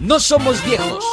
[0.00, 1.04] No somos viejos,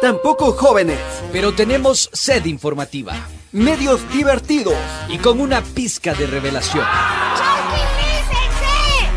[0.00, 0.98] Tampoco jóvenes.
[1.32, 3.14] pero tenemos sed informativa
[3.52, 4.74] Medios divertidos.
[5.08, 6.84] y con una pizca de revelación.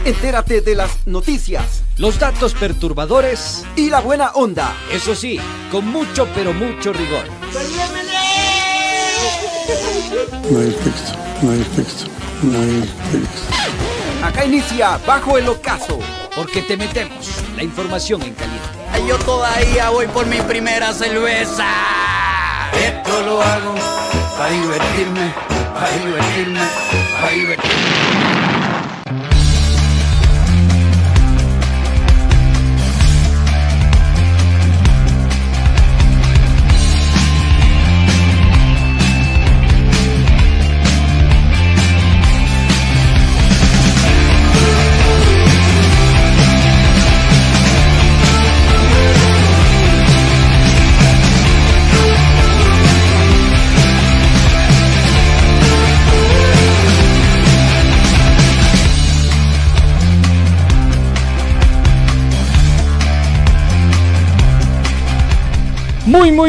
[0.05, 4.73] Entérate de las noticias Los datos perturbadores, y la buena onda.
[4.91, 5.39] eso sí,
[5.71, 7.25] con mucho pero mucho rigor.
[10.49, 12.05] No hay texto, no hay texto,
[12.41, 14.25] no hay texto.
[14.25, 15.99] Acá inicia Bajo el Ocaso.
[16.35, 18.78] Porque te metemos la información en caliente.
[18.93, 21.67] Ay, Yo todavía voy por mi primera cerveza.
[22.73, 23.75] Esto lo hago
[24.37, 25.33] para divertirme,
[25.73, 26.61] para divertirme,
[27.19, 28.28] para divertirme.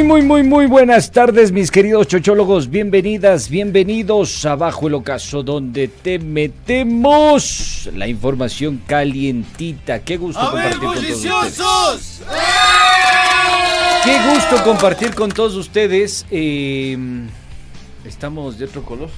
[0.00, 2.70] Muy, muy, muy, muy, buenas tardes, mis queridos chochólogos.
[2.70, 9.98] Bienvenidas, bienvenidos a Bajo el Ocaso, donde te metemos la información calientita.
[9.98, 12.22] Qué gusto compartir con todos ustedes.
[14.02, 16.26] Qué gusto compartir con todos ustedes.
[16.30, 16.96] Eh,
[18.06, 19.10] estamos de otro color,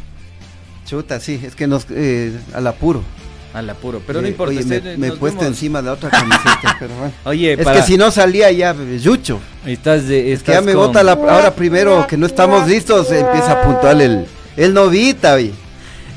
[0.84, 3.04] Chuta, sí, es que nos al al apuro.
[3.54, 4.54] Al apuro, pero no Eh, importa.
[4.54, 5.54] Oye, me, usted, me he nos puesto vemos.
[5.54, 7.12] encima de otra camiseta, pero bueno.
[7.24, 9.40] Oye, Es para- que si no salía ya, yucho.
[9.66, 11.12] estás de, Es que ya me bota la.
[11.12, 14.26] Ahora primero que no estamos listos, empieza a puntuar el,
[14.56, 15.52] el novita, oye.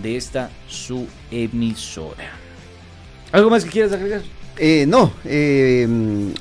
[0.01, 2.31] de esta su emisora.
[3.31, 4.21] ¿Algo más que quieras agregar?
[4.57, 5.87] Eh, no, eh,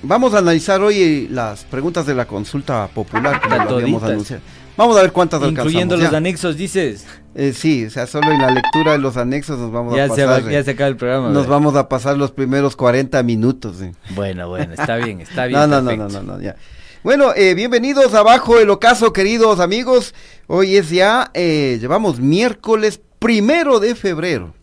[0.03, 4.43] vamos a analizar hoy eh, las preguntas de la consulta popular, como lo habíamos anunciado.
[4.76, 6.00] Vamos a ver cuántas Incluyendo alcanzamos.
[6.03, 6.17] los ya.
[6.17, 7.06] anexos, dices.
[7.35, 10.09] Eh, sí, o sea, solo en la lectura de los anexos nos vamos Ya a
[10.09, 10.44] se, pasar.
[10.44, 11.26] va- eh, ya se acaba el programa.
[11.29, 11.49] nos ¿verdad?
[11.50, 13.81] vamos a pasar los primeros 40 minutos.
[13.82, 13.93] eh.
[14.11, 15.61] Bueno, bueno, está bien, está bien.
[15.61, 16.56] No, no, no, no, no, no, ya.
[17.02, 20.14] Bueno, eh, bienvenidos abajo el ocaso, queridos amigos.
[20.46, 24.54] Hoy es ya, eh, llevamos miércoles primero de febrero.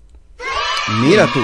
[1.01, 1.39] Mira tú.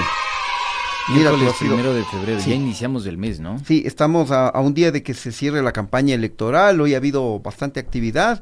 [1.09, 2.49] Mira sido- primero de febrero, Sí.
[2.51, 3.59] ya iniciamos el mes, ¿no?
[3.67, 6.79] Sí, estamos a, a un día de que se cierre la campaña electoral.
[6.81, 8.41] Hoy ha habido bastante actividad.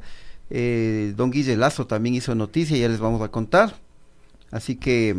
[0.50, 3.76] Eh, don Guille Lazo también hizo noticia, ya les vamos a contar.
[4.52, 5.16] Así que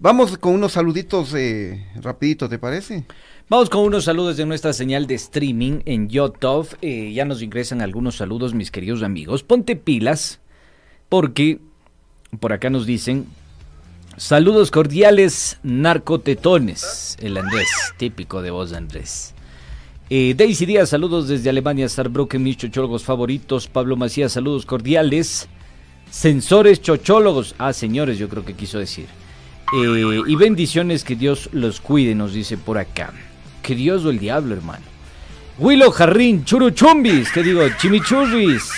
[0.00, 3.04] vamos con unos saluditos eh, rapiditos, ¿te parece?
[3.50, 6.68] Vamos con unos saludos de nuestra señal de streaming en YouTube.
[6.82, 9.42] Eh, ya nos ingresan algunos saludos, mis queridos amigos.
[9.42, 10.38] Ponte pilas,
[11.08, 11.58] porque
[12.40, 13.24] por acá nos dicen
[14.18, 17.16] saludos cordiales, narcotetones.
[17.22, 19.32] El Andrés, típico de vos, Andrés.
[20.10, 23.66] Eh, Daisy Díaz, saludos desde Alemania, Saarbrücken, mis chochólogos favoritos.
[23.66, 25.48] Pablo Macías, saludos cordiales.
[26.10, 27.54] Sensores chochólogos.
[27.56, 29.06] Ah, señores, yo creo que quiso decir.
[29.74, 33.14] Eh, y bendiciones, que Dios los cuide, nos dice por acá.
[33.68, 34.86] Que Dios o el diablo, hermano.
[35.58, 38.70] Willow Jarrín, Churuchumbis, que digo, Chimichurris.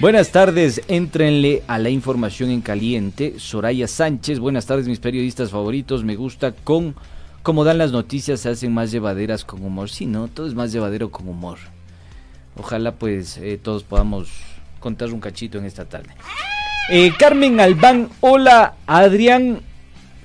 [0.00, 3.34] Buenas tardes, éntrenle a la información en caliente.
[3.38, 6.02] Soraya Sánchez, buenas tardes, mis periodistas favoritos.
[6.02, 6.96] Me gusta con
[7.44, 9.88] cómo dan las noticias, se hacen más llevaderas con humor.
[9.88, 10.26] Sí, ¿no?
[10.26, 11.58] Todo es más llevadero con humor.
[12.56, 14.30] Ojalá pues eh, todos podamos
[14.80, 16.10] contar un cachito en esta tarde.
[16.90, 19.60] Eh, Carmen Albán, hola, Adrián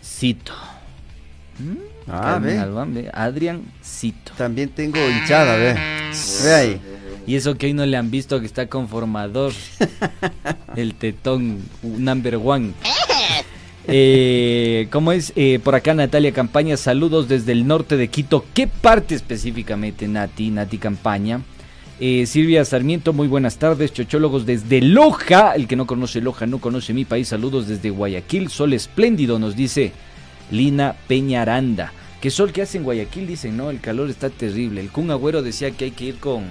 [0.04, 0.54] Cito.
[2.12, 2.60] Ah, Carmen ve.
[2.60, 4.32] Albán, ve, Adrián Cito.
[4.38, 5.76] También tengo hinchada, ve.
[6.44, 6.82] Ve ahí.
[7.28, 9.54] Y eso que hoy no le han visto que está conformador.
[10.76, 12.74] el tetón number one.
[13.88, 15.34] Eh, ¿Cómo es?
[15.36, 18.46] Eh, por acá Natalia Campaña, saludos desde el norte de Quito.
[18.54, 20.50] ¿Qué parte específicamente, Nati?
[20.50, 21.42] Nati Campaña.
[22.00, 23.92] Eh, Silvia Sarmiento, muy buenas tardes.
[23.92, 25.54] Chochólogos desde Loja.
[25.54, 27.28] El que no conoce Loja no conoce mi país.
[27.28, 28.50] Saludos desde Guayaquil.
[28.50, 29.92] Sol espléndido, nos dice
[30.52, 31.94] Lina Peñaranda.
[32.22, 33.28] ¿Qué sol que hace en Guayaquil?
[33.28, 34.82] Dicen, no, el calor está terrible.
[34.82, 36.44] El Kun Agüero decía que hay que ir con,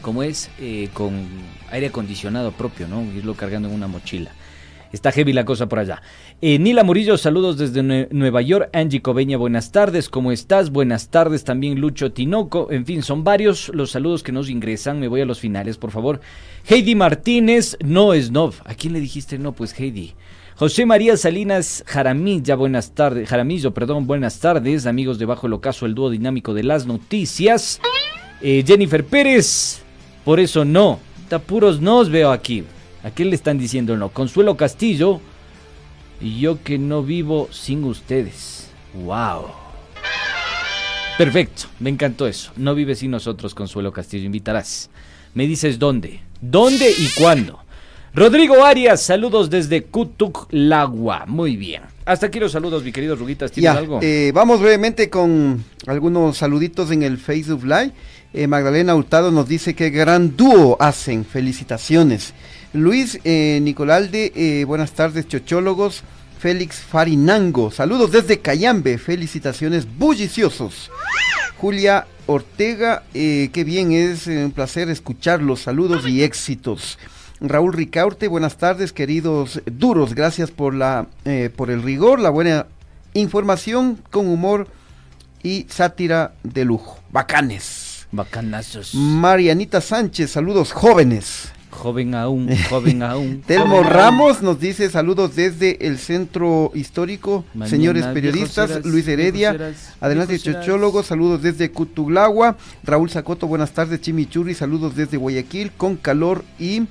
[0.00, 1.26] como es, eh, con
[1.70, 3.02] aire acondicionado propio, ¿no?
[3.14, 4.30] Irlo cargando en una mochila.
[4.92, 6.00] Está heavy la cosa por allá.
[6.40, 8.70] Eh, Nila Murillo, saludos desde Nue- Nueva York.
[8.72, 10.08] Angie Cobeña, buenas tardes.
[10.08, 10.70] ¿Cómo estás?
[10.70, 12.70] Buenas tardes también Lucho Tinoco.
[12.70, 15.00] En fin, son varios los saludos que nos ingresan.
[15.00, 16.20] Me voy a los finales, por favor.
[16.68, 18.52] Heidi Martínez, no es no.
[18.64, 19.50] ¿A quién le dijiste no?
[19.50, 20.14] Pues Heidi.
[20.56, 23.28] José María Salinas Jaramilla, buenas tardes.
[23.28, 24.86] Jaramillo, perdón, buenas tardes.
[24.86, 27.80] Amigos de Bajo el Ocaso, el dúo dinámico de las noticias.
[28.40, 29.82] Eh, Jennifer Pérez,
[30.24, 31.00] por eso no.
[31.22, 32.62] Está puros nos veo aquí.
[33.02, 34.10] ¿A qué le están diciendo no?
[34.10, 35.20] Consuelo Castillo,
[36.20, 38.70] y yo que no vivo sin ustedes.
[38.94, 39.46] ¡Wow!
[41.18, 42.52] Perfecto, me encantó eso.
[42.54, 44.88] No vives sin nosotros, Consuelo Castillo, invitarás.
[45.34, 47.63] Me dices dónde, dónde y cuándo.
[48.14, 51.24] Rodrigo Arias, saludos desde Cutuclagua.
[51.26, 51.82] Muy bien.
[52.04, 53.50] Hasta aquí los saludos, mi querido Ruguitas.
[53.50, 53.98] ¿Tienes Ya, algo?
[54.02, 57.90] eh, vamos brevemente con algunos saluditos en el Facebook Live.
[58.32, 62.34] Eh, Magdalena Hurtado nos dice que gran dúo hacen, felicitaciones.
[62.72, 66.02] Luis eh, Nicolalde, eh, buenas tardes, chochólogos.
[66.38, 70.90] Félix Farinango, saludos desde Cayambe, felicitaciones bulliciosos.
[71.56, 76.98] Julia Ortega, eh, qué bien, es un placer escucharlos, saludos y éxitos.
[77.48, 82.66] Raúl Ricaurte, buenas tardes, queridos duros, gracias por la eh, por el rigor, la buena
[83.14, 84.68] información con humor
[85.42, 86.98] y sátira de lujo.
[87.10, 88.06] Bacanes.
[88.14, 88.94] Bacanazos.
[88.94, 91.50] Marianita Sánchez, saludos jóvenes.
[91.70, 93.42] Joven aún, joven aún.
[93.44, 93.92] Telmo joven aún.
[93.92, 99.94] Ramos nos dice saludos desde el centro histórico, Mañana, señores periodistas, serás, Luis Heredia, serás,
[100.00, 106.44] adelante chochólogos, saludos desde Cutuglagua, Raúl Zacoto, buenas tardes, Chimichurri, saludos desde Guayaquil, con calor
[106.60, 106.84] y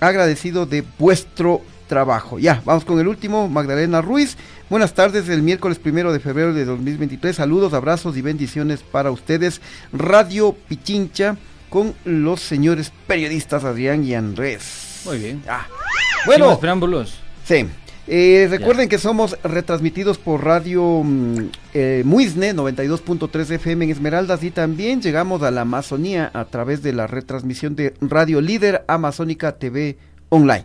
[0.00, 2.38] agradecido de vuestro trabajo.
[2.38, 4.36] Ya, vamos con el último, Magdalena Ruiz,
[4.68, 9.60] buenas tardes, el miércoles primero de febrero de 2023, saludos, abrazos y bendiciones para ustedes,
[9.92, 11.36] Radio Pichincha,
[11.68, 15.02] con los señores periodistas Adrián y Andrés.
[15.04, 15.42] Muy bien.
[15.48, 17.14] Ah, Sin bueno, más preámbulos.
[17.44, 17.66] Sí.
[18.12, 24.50] Eh, recuerden que somos retransmitidos por Radio mm, eh, Muisne 92.3 FM en Esmeraldas y
[24.50, 29.96] también llegamos a la Amazonía a través de la retransmisión de Radio Líder Amazónica TV
[30.28, 30.64] Online.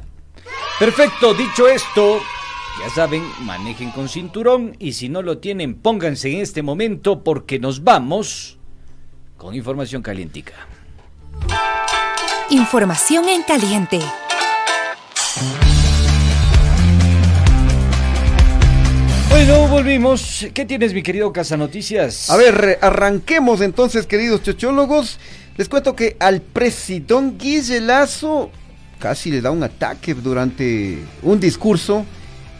[0.80, 2.20] Perfecto, dicho esto,
[2.84, 7.60] ya saben, manejen con cinturón y si no lo tienen, pónganse en este momento porque
[7.60, 8.58] nos vamos
[9.38, 10.54] con información calientica.
[12.50, 14.00] Información en caliente.
[19.48, 20.48] Bueno, volvimos.
[20.56, 22.32] ¿Qué tienes, mi querido Casa Noticias?
[22.32, 25.20] A ver, arranquemos entonces, queridos chochólogos.
[25.56, 28.50] Les cuento que al presidón Guille Lazo
[28.98, 32.06] casi le da un ataque durante un discurso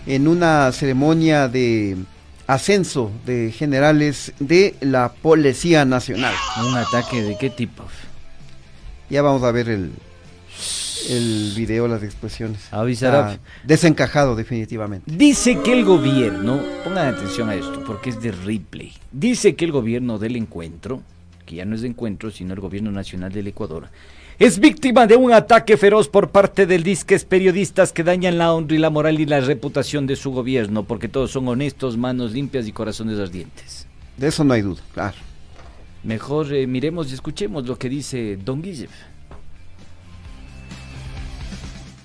[0.06, 1.98] en una ceremonia de
[2.46, 6.36] ascenso de generales de la Policía Nacional.
[6.64, 7.84] ¿Un ataque de qué tipo?
[9.10, 9.92] Ya vamos a ver el,
[11.10, 12.68] el video, las expresiones.
[12.72, 13.34] Avisará.
[13.34, 15.12] Está desencajado definitivamente.
[15.12, 18.94] Dice que el gobierno, pongan atención a esto porque es de replay.
[19.12, 21.02] Dice que el gobierno del encuentro,
[21.46, 23.90] que ya no es de encuentro, sino el gobierno nacional del Ecuador,
[24.38, 28.76] es víctima de un ataque feroz por parte del disques periodistas que dañan la honra
[28.76, 32.68] y la moral y la reputación de su gobierno, porque todos son honestos, manos limpias
[32.68, 33.88] y corazones ardientes.
[34.18, 35.16] De eso no hay duda, claro.
[36.04, 38.90] Mejor eh, miremos y escuchemos lo que dice Don Guille.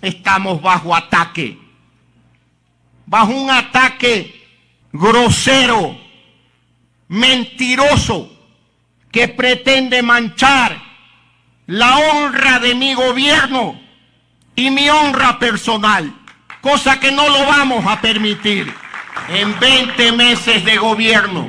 [0.02, 1.59] Estamos bajo ataque.
[3.07, 4.47] Bajo un ataque
[4.92, 5.99] grosero,
[7.09, 8.30] mentiroso,
[9.11, 10.80] que pretende manchar
[11.66, 13.80] la honra de mi gobierno
[14.54, 16.12] y mi honra personal,
[16.61, 18.73] cosa que no lo vamos a permitir.
[19.28, 21.49] En 20 meses de gobierno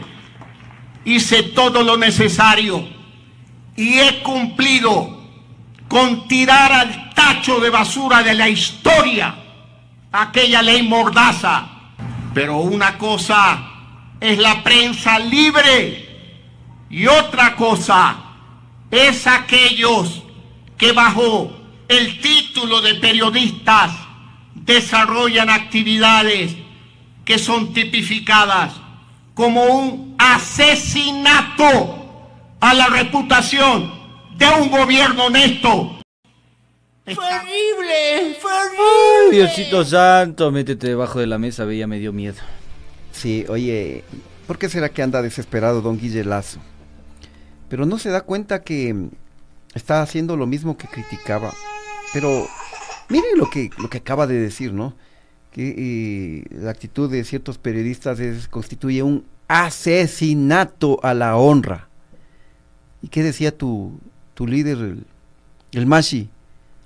[1.05, 2.88] hice todo lo necesario
[3.75, 5.21] y he cumplido
[5.91, 9.36] con tirar al tacho de basura de la historia
[10.10, 11.67] aquella ley mordaza.
[12.33, 13.62] Pero una cosa
[14.21, 16.07] es la prensa libre
[16.89, 18.15] y otra cosa
[18.89, 20.24] es aquellos
[20.77, 21.51] que bajo
[21.89, 23.91] el título de periodistas
[24.55, 26.55] desarrollan actividades
[27.25, 28.71] que son tipificadas
[29.33, 31.98] como un asesinato
[32.62, 34.00] a la reputación
[34.41, 36.00] de un gobierno honesto.
[37.05, 38.36] ¡Horrible!
[38.39, 42.38] ¡Fue Ay, Diosito santo, métete debajo de la mesa, ve, ya me dio miedo.
[43.12, 44.03] Sí, oye,
[44.48, 46.60] ¿por qué será que anda desesperado don Guille Lazo?
[47.69, 49.10] Pero no se da cuenta que
[49.75, 51.53] está haciendo lo mismo que criticaba.
[52.12, 52.48] Pero
[53.10, 54.95] miren lo que, lo que acaba de decir, ¿no?
[55.51, 61.89] Que eh, la actitud de ciertos periodistas es, constituye un asesinato a la honra.
[63.03, 64.00] ¿Y qué decía tu,
[64.41, 65.05] tu líder, el
[65.71, 66.27] El Mashi.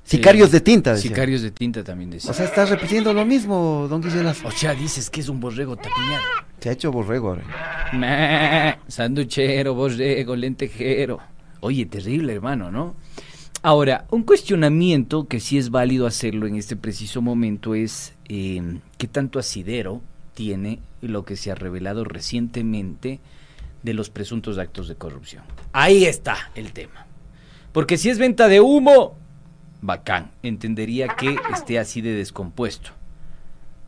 [0.04, 0.94] Sicarios de tinta.
[0.94, 1.10] decía.
[1.10, 2.30] Sicarios de tinta también decía.
[2.30, 4.50] O sea, estás repitiendo lo mismo, don Guille Lazo.
[4.50, 6.22] O sea, dices que es un borrego tapiñado.
[6.60, 8.78] Se ha hecho borrego ahora.
[8.90, 11.22] Sanduchero, borrego, lentejero.
[11.62, 12.96] Oye, terrible, hermano, ¿no?
[13.62, 19.08] Ahora, un cuestionamiento que sí es válido hacerlo en este preciso momento es eh, qué
[19.08, 20.02] tanto asidero
[20.34, 23.22] tiene lo que se ha revelado recientemente
[23.82, 25.46] de los presuntos actos de corrupción.
[25.72, 27.06] Ahí está el tema.
[27.76, 29.18] Porque si es venta de humo,
[29.82, 32.92] bacán, entendería que esté así de descompuesto.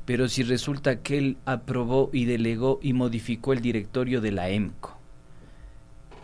[0.03, 4.97] Pero si resulta que él aprobó y delegó y modificó el directorio de la EMCO,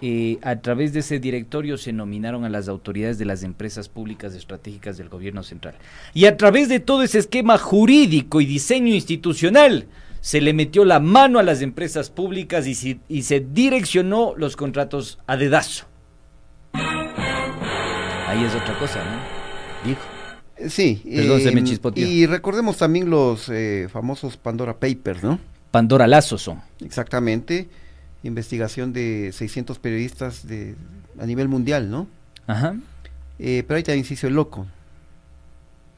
[0.01, 4.35] eh, a través de ese directorio se nominaron a las autoridades de las empresas públicas
[4.35, 5.75] estratégicas del gobierno central.
[6.13, 9.87] Y a través de todo ese esquema jurídico y diseño institucional,
[10.19, 15.37] se le metió la mano a las empresas públicas y, se direccionó los contratos a
[15.37, 15.92] dedazo.
[18.33, 19.87] Ahí es otra cosa, ¿no?
[19.87, 20.01] Dijo.
[20.57, 21.01] Eh, Sí.
[21.15, 22.07] Perdón, se me em, chispoteó.
[22.07, 25.39] Y recordemos también los eh, famosos Pandora Papers, ¿no?
[25.71, 26.61] Pandora Lazo son.
[26.83, 27.69] Exactamente.
[28.23, 30.75] Investigación de 600 periodistas de,
[31.19, 32.07] a nivel mundial, ¿no?
[32.47, 32.75] Ajá.
[33.39, 34.65] Eh, pero ahí también se hizo el loco.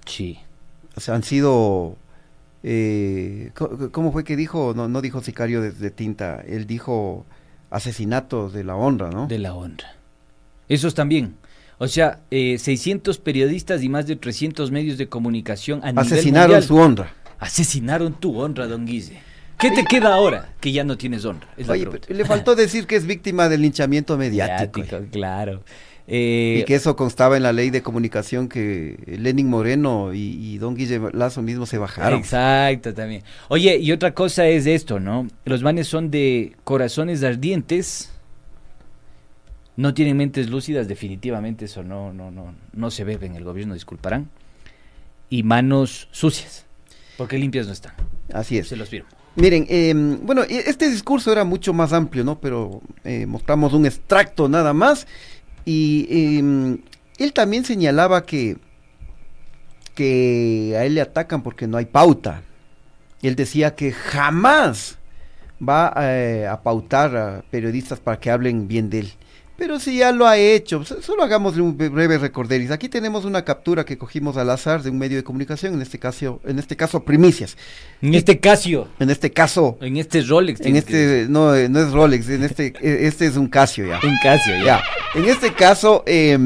[0.05, 0.39] Sí.
[0.95, 1.95] O sea, han sido...
[2.63, 3.51] eh,
[3.91, 4.73] ¿Cómo fue que dijo?
[4.75, 7.25] No, no dijo sicario de, de tinta, él dijo
[7.69, 9.27] asesinato de la honra, ¿no?
[9.27, 9.95] De la honra.
[10.67, 11.35] Esos también.
[11.77, 16.47] O sea, eh, 600 periodistas y más de 300 medios de comunicación a nivel Asesinaron
[16.47, 17.13] mundial su honra.
[17.39, 19.19] Asesinaron tu honra, don Guise.
[19.57, 21.47] ¿Qué te queda ahora que ya no tienes honra?
[21.57, 24.79] Es Oye, pero le faltó decir que es víctima del linchamiento mediático.
[24.79, 25.63] Mediático, claro.
[26.07, 30.57] Eh, Y que eso constaba en la ley de comunicación que Lenin Moreno y, y
[30.59, 32.19] don Guille Lazo mismo se bajaron.
[32.19, 33.23] Exacto, también.
[33.47, 35.27] Oye, y otra cosa es esto, ¿no?
[35.45, 38.11] Los manes son de corazones ardientes,
[39.77, 43.73] no tienen mentes lúcidas, definitivamente eso no, no, no, no se ve en el gobierno,
[43.73, 44.29] disculparán.
[45.29, 46.65] Y manos sucias,
[47.17, 47.93] porque limpias no están.
[48.31, 48.67] Así es.
[48.67, 49.09] Se los firmo.
[49.35, 52.39] Miren, eh, bueno, este discurso era mucho más amplio, ¿no?
[52.39, 55.07] Pero eh, mostramos un extracto nada más.
[55.65, 56.77] Y eh,
[57.17, 58.57] él también señalaba que,
[59.93, 62.43] que a él le atacan porque no hay pauta.
[63.21, 64.97] Él decía que jamás
[65.61, 69.13] va eh, a pautar a periodistas para que hablen bien de él.
[69.57, 72.71] Pero si ya lo ha hecho, so- solo hagámosle un bre- breve recorderis.
[72.71, 75.97] Aquí tenemos una captura que cogimos al azar de un medio de comunicación, en este
[75.97, 77.55] caso, en este caso Primicias.
[78.01, 80.59] En este Casio, En este caso, en este Rolex.
[80.61, 83.99] en este, no, eh, no es Rolex, en este, eh, este es un Casio ya.
[84.03, 84.63] En Casio, ya.
[84.65, 84.83] Ya,
[85.15, 86.37] en este caso, eh,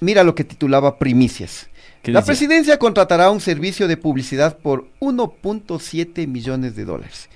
[0.00, 1.68] mira lo que titulaba Primicias.
[2.02, 7.28] ¿Qué La presidencia contratará un servicio de publicidad por 1.7 millones de dólares.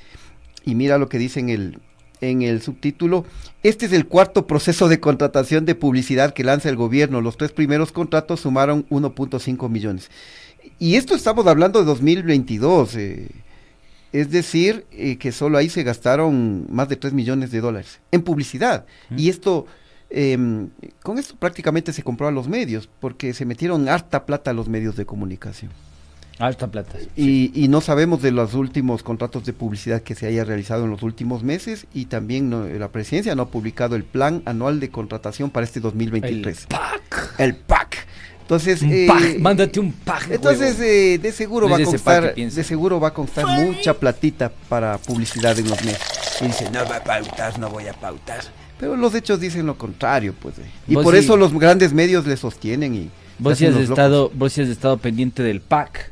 [0.65, 1.79] Y mira lo que dice en el,
[2.23, 3.27] en el subtítulo.
[3.63, 7.21] Este es el cuarto proceso de contratación de publicidad que lanza el gobierno.
[7.21, 10.11] Los tres primeros contratos sumaron 1.5 millones.
[10.79, 12.97] Y esto estamos hablando de 2022.
[12.97, 13.29] eh,
[14.13, 18.23] es decir, eh, que solo ahí se gastaron más de 3 millones de dólares en
[18.23, 18.85] publicidad.
[19.17, 19.67] Y esto,
[20.11, 20.69] em,
[21.03, 24.69] con esto prácticamente se compró a los medios, porque se metieron harta plata a los
[24.69, 25.71] medios de comunicación.
[26.39, 26.99] Alta plata.
[27.17, 30.91] Y, y no sabemos de los últimos contratos de publicidad que se haya realizado en
[30.91, 34.91] los últimos meses y también no- la presidencia no ha publicado el plan anual de
[34.91, 36.59] contratación para este 2023.
[36.63, 37.35] El pack.
[37.39, 38.07] El PAC.
[38.41, 40.31] Entonces, Un eh, pack, mándate un pack.
[40.31, 44.51] entonces eh, de seguro No va a constar, de seguro va a constar mucha platita
[44.69, 46.01] para publicidad en los meses.
[46.41, 48.41] Y dice, no va a pautar, no voy a pautar.
[48.81, 50.59] Pero los hechos dicen lo contrario, pues.
[50.59, 50.63] eh.
[50.89, 53.89] Y por sí- eso los grandes medios le sostienen y Vos sí, has locos.
[53.91, 56.11] estado, vos sí has estado pendiente del pack.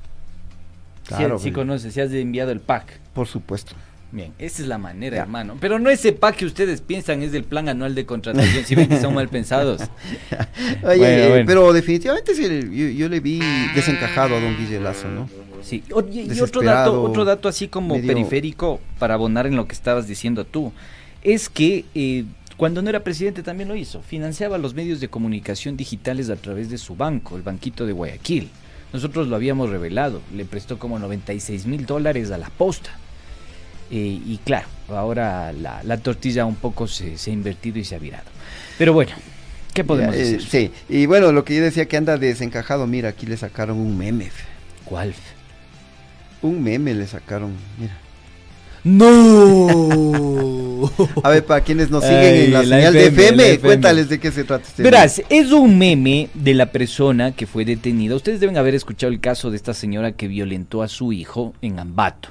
[1.10, 1.52] Sí, Claro, sí güey.
[1.52, 2.98] conoces, sí has enviado el pack.
[3.14, 3.72] Por supuesto.
[4.12, 5.22] Bien, esa es la manera, Ya.
[5.22, 5.56] hermano.
[5.60, 8.64] Pero no ese pack que ustedes piensan es del plan anual de contratación.
[8.64, 9.82] si ven que son mal pensados.
[10.82, 11.44] Oye, Bueno, eh, bueno.
[11.46, 12.42] pero definitivamente sí,
[12.72, 13.40] yo, yo le vi
[13.74, 15.28] desencajado a don Guille Lazo, ¿no?
[15.62, 15.84] Sí.
[15.92, 19.74] Oye, y otro dato, otro dato así como medio- periférico para abonar en lo que
[19.74, 20.72] estabas diciendo tú,
[21.22, 22.24] es que eh,
[22.56, 24.02] cuando no era presidente también lo hizo.
[24.02, 28.50] Financiaba los medios de comunicación digitales a través de su banco, el Banquito de Guayaquil.
[28.92, 30.20] Nosotros lo habíamos revelado.
[30.34, 32.90] Le prestó como 96 mil dólares a la posta.
[33.90, 37.96] Eh, y claro, ahora la, la tortilla un poco se, se ha invertido y se
[37.96, 38.24] ha virado.
[38.78, 39.12] Pero bueno,
[39.74, 40.42] ¿qué podemos eh, decir?
[40.42, 43.98] sí, y bueno, lo que yo decía que anda desencajado, mira, aquí le sacaron un
[43.98, 44.30] meme.
[44.84, 45.14] ¿Cuál?
[46.42, 47.98] Un meme le sacaron, mira.
[48.84, 50.66] ¡No!
[51.22, 54.18] A ver, para quienes nos siguen Ay, en la, la señal de FM, cuéntales de
[54.18, 58.14] qué se trata este Verás, es un meme de la persona que fue detenida.
[58.14, 61.78] Ustedes deben haber escuchado el caso de esta señora que violentó a su hijo en
[61.78, 62.30] Ambato.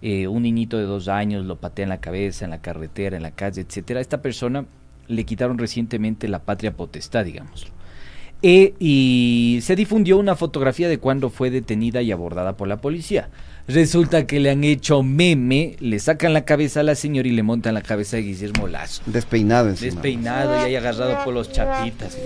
[0.00, 3.22] Eh, un niñito de dos años lo patea en la cabeza, en la carretera, en
[3.22, 3.98] la calle, etcétera.
[3.98, 4.64] A esta persona
[5.06, 7.70] le quitaron recientemente la patria potestad, digámoslo.
[8.42, 13.28] E- y se difundió una fotografía de cuando fue detenida y abordada por la policía.
[13.68, 17.42] Resulta que le han hecho meme, le sacan la cabeza a la señora y le
[17.44, 19.02] montan la cabeza de Guillermo Lazo.
[19.06, 19.92] Despeinado encima.
[19.92, 22.18] Despeinado y ahí agarrado por los chapitas.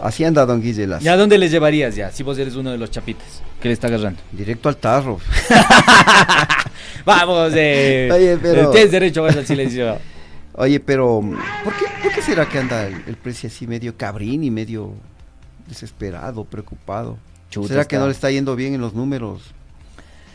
[0.00, 1.04] Así anda Don Guille Lazo.
[1.04, 2.10] ¿Y a dónde le llevarías ya?
[2.12, 4.20] Si vos eres uno de los chapitas que le está agarrando.
[4.30, 5.18] Directo al tarro.
[7.04, 8.08] Vamos, eh.
[8.12, 9.98] Oye, pero- Tienes derecho a al silencio.
[10.54, 11.20] Oye, pero
[11.64, 14.92] ¿por qué, por qué será que anda el, el precio así medio cabrín y medio
[15.66, 17.16] desesperado, preocupado?
[17.50, 19.42] Chuta, ¿Será que está- no le está yendo bien en los números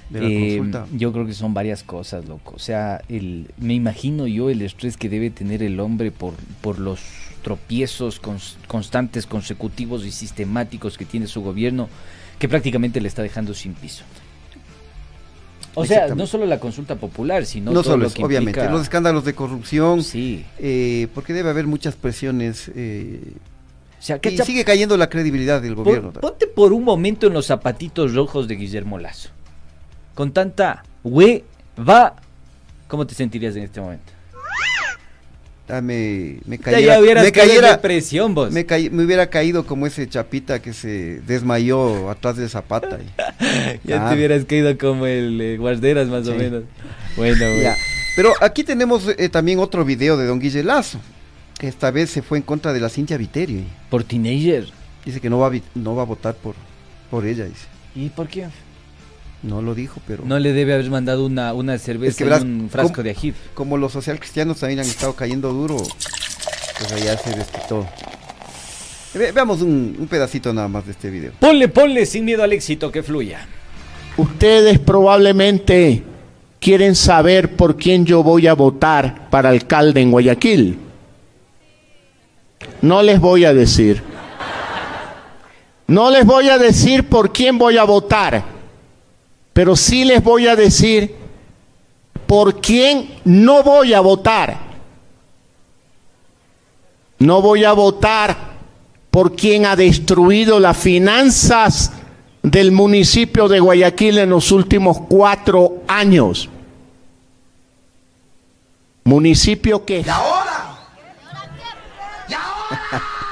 [0.10, 0.88] de la Eh, consulta?
[0.96, 2.54] yo creo que son varias cosas, loco.
[2.56, 6.80] O sea, el, me imagino yo el estrés que debe tener el hombre por, por
[6.80, 7.00] los
[7.44, 11.88] tropiezos cons- constantes, consecutivos y sistemáticos que tiene su gobierno,
[12.40, 14.04] que prácticamente le está dejando sin piso.
[15.76, 18.72] O sea, no solo la consulta popular, sino No, todo solo lo que obviamente, implica-
[18.72, 20.44] los escándalos de corrupción, Sí.
[20.58, 23.22] eh, porque debe haber muchas presiones eh,
[24.00, 26.14] O sea, y ¿qué sigue cayendo la credibilidad del gobierno.
[26.14, 29.30] Pon- ponte por un momento en los zapatitos rojos de Guillermo Lazo.
[30.18, 31.44] Con tanta hue,
[31.78, 32.16] va,
[32.88, 34.14] ¿cómo te sentirías en este momento?
[35.70, 38.52] Ah, me, me cayera, ya hubieras me, cayera- depresión vos.
[38.52, 42.98] me, cay- me hubiera caído como ese chapita que se desmayó atrás de Zapata.
[43.00, 44.10] y- Ya Ah.
[44.10, 46.64] te hubieras caído como el eh, guarderas más o menos.
[47.16, 47.62] Bueno, bueno.
[47.62, 47.76] Ya.
[48.16, 51.00] Pero aquí tenemos eh, también otro video de Don Guille Lazo,
[51.60, 53.68] que esta vez se fue en contra de la Cintia Viteri.
[53.92, 54.66] por teenager.
[55.06, 56.56] Dice que no va a, no va a votar por,
[57.12, 57.68] por ella, dice.
[57.94, 58.48] ¿Y por qué?
[59.44, 62.28] No lo dijo, pero No le debe haber mandado una, una cerveza Es que y
[62.28, 63.34] verás, un frasco ¿cómo- de ají.
[63.54, 67.86] como los social cristianos también han estado cayendo duro, pues allá se desquitó.
[69.14, 71.32] Ve- veamos un, un pedacito nada más de este video.
[71.40, 73.48] Ponle, ponle sin miedo al éxito que fluya.
[74.18, 76.04] Ustedes probablemente
[76.60, 80.80] quieren saber por quién yo voy a votar para alcalde en Guayaquil.
[82.82, 84.02] No les voy a decir.
[85.88, 88.44] No les voy a decir por quién voy a votar,
[89.58, 91.16] pero sí les voy a decir
[92.28, 94.56] por quién no voy a votar.
[97.18, 98.38] No voy a votar
[99.10, 101.92] por quien ha destruido las finanzas
[102.44, 106.50] del municipio de Guayaquil en los últimos cuatro años.
[109.06, 110.04] Municipio que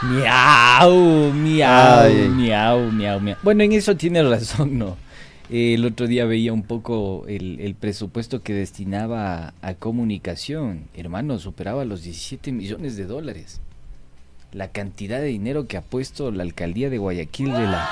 [0.02, 2.30] Miau, miau, Ay.
[2.30, 3.38] miau, miau, miau.
[3.44, 5.05] Bueno, en eso tiene razón, ¿no?
[5.50, 10.86] Eh, el otro día veía un poco el, el presupuesto que destinaba a, a comunicación.
[10.96, 13.62] Hermano, superaba los 17 millones de dólares.
[14.52, 17.90] La cantidad de dinero que ha puesto la alcaldía de Guayaquil de la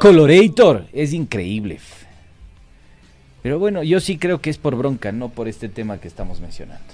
[0.00, 1.78] Colorator es increíble.
[3.42, 6.40] Pero bueno, yo sí creo que es por bronca, no por este tema que estamos
[6.40, 6.84] mencionando.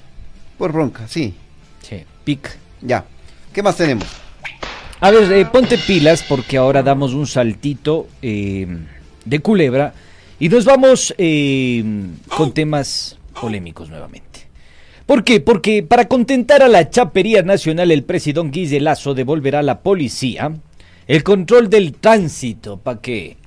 [0.59, 1.35] Por bronca, sí.
[1.83, 2.57] Sí, pic.
[2.83, 3.05] Ya.
[3.53, 4.07] ¿Qué más tenemos?
[5.01, 8.67] A ver, eh, ponte pilas porque ahora damos un saltito eh,
[9.25, 9.95] de culebra
[10.41, 11.85] y nos vamos eh,
[12.37, 14.49] con temas polémicos nuevamente.
[15.07, 15.41] ¿Por qué?
[15.41, 20.53] Porque para contentar a la chapería nacional el presidente Guille Lazo devolverá a la policía
[21.07, 23.39] el control del tránsito para que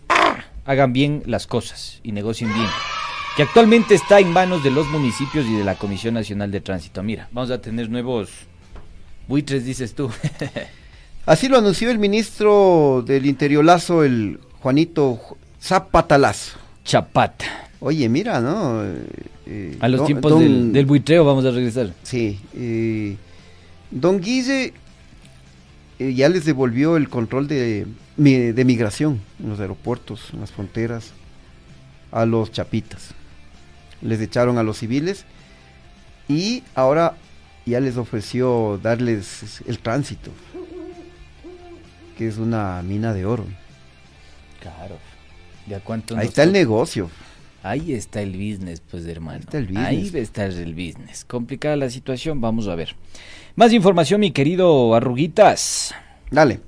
[0.66, 2.68] hagan bien las cosas y negocien bien.
[3.38, 7.04] Que actualmente está en manos de los municipios y de la Comisión Nacional de Tránsito.
[7.04, 8.30] Mira, vamos a tener nuevos
[9.28, 10.10] buitres, dices tú.
[11.26, 15.20] Así lo anunció el ministro del Interior Lazo, el Juanito
[15.62, 16.58] Zapatalazo.
[16.84, 17.46] Chapata.
[17.80, 18.82] Oye, mira, ¿no?
[19.46, 21.94] Eh, A los don- tiempos don- del, del buitreo vamos a regresar.
[22.04, 22.40] Sí.
[22.56, 23.16] eh,
[23.92, 24.74] don Guille
[26.00, 27.86] eh, ya les devolvió el control de,
[28.18, 31.12] de migración en los aeropuertos, en las fronteras,
[32.12, 33.10] a los chapitas.
[34.02, 35.26] Les echaron a los civiles
[36.28, 37.18] y ahora
[37.66, 40.32] ya les ofreció darles el tránsito,
[42.18, 43.46] que es una mina de oro.
[44.60, 44.98] Claro.
[45.72, 47.10] ¿De a cuánto Ahí está el negocio.
[47.64, 49.40] Ahí está el business, pues, hermano.
[49.40, 49.88] está el business.
[49.88, 51.24] Ahí está el business.
[51.24, 52.98] Complicada la situación, vamos a ver.
[53.56, 55.96] Más información, mi querido Arruguitas.
[56.30, 56.60] Dale.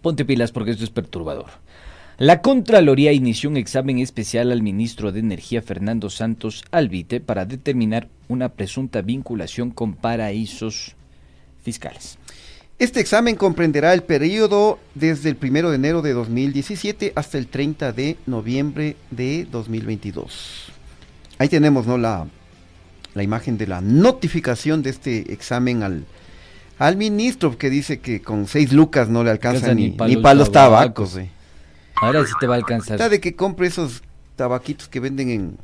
[0.00, 1.50] Ponte pilas porque esto es perturbador.
[2.16, 8.08] La Contraloría inició un examen especial al ministro de Energía Fernando Santos Albite para determinar
[8.28, 10.96] una presunta vinculación con paraísos
[11.62, 12.16] fiscales.
[12.78, 17.92] Este examen comprenderá el periodo desde el 1 de enero de 2017 hasta el 30
[17.92, 20.70] de noviembre de 2022.
[21.38, 21.98] Ahí tenemos ¿no?
[21.98, 22.28] la,
[23.14, 26.04] la imagen de la notificación de este examen al,
[26.78, 30.14] al ministro que dice que con seis lucas no le alcanza ni, ni pa' ni
[30.22, 30.52] tabacos.
[30.52, 31.16] tabacos.
[31.16, 31.30] eh.
[32.00, 32.94] Ahora sí te va a alcanzar.
[32.94, 34.04] Está de que compre esos
[34.36, 35.58] tabaquitos que venden en,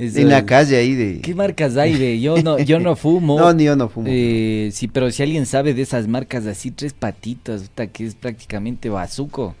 [0.00, 1.20] Eso en la calle ahí de...
[1.20, 2.18] ¿Qué marcas hay de?
[2.18, 3.38] Yo no, yo no fumo.
[3.38, 4.06] No, ni yo no fumo.
[4.08, 8.88] Eh, sí, pero si alguien sabe de esas marcas así, tres patitas, que es prácticamente
[8.88, 9.54] bazuco,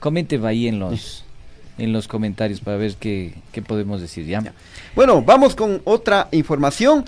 [0.00, 1.26] coménteme ahí en los,
[1.78, 4.42] en los comentarios para ver qué, qué podemos decir, ¿ya?
[4.96, 7.04] Bueno, vamos con otra información.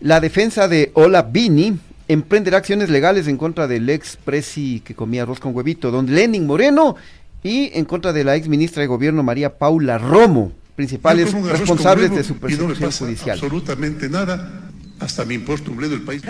[0.00, 1.76] La defensa de Ola Bini
[2.08, 6.46] emprenderá acciones legales en contra del ex presi que comía arroz con huevito, don Lenin
[6.46, 6.96] Moreno,
[7.42, 10.52] y en contra de la ex ministra de gobierno María Paula Romo,
[10.86, 13.30] principales responsables de su no persecución pasa judicial.
[13.38, 14.68] absolutamente nada,
[15.00, 16.22] hasta me importa un bledo el país.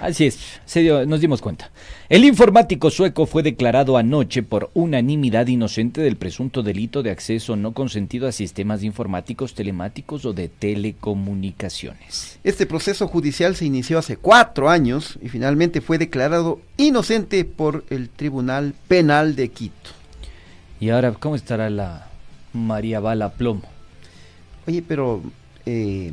[0.00, 1.70] Así es, se dio- nos dimos cuenta.
[2.08, 7.72] El informático sueco fue declarado anoche por unanimidad inocente del presunto delito de acceso no
[7.72, 12.38] consentido a sistemas informáticos, telemáticos o de telecomunicaciones.
[12.44, 18.08] Este proceso judicial se inició hace cuatro años y finalmente fue declarado inocente por el
[18.08, 19.90] Tribunal Penal de Quito.
[20.78, 22.06] Y ahora, ¿cómo estará la
[22.52, 23.62] María Bala Plomo?
[24.66, 25.22] Oye, pero
[25.64, 26.12] eh,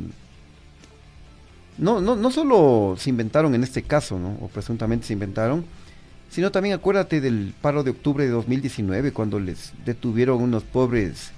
[1.78, 4.36] no, no, no solo se inventaron en este caso, ¿no?
[4.40, 5.64] o presuntamente se inventaron,
[6.30, 11.32] sino también acuérdate del paro de octubre de 2019, cuando les detuvieron unos pobres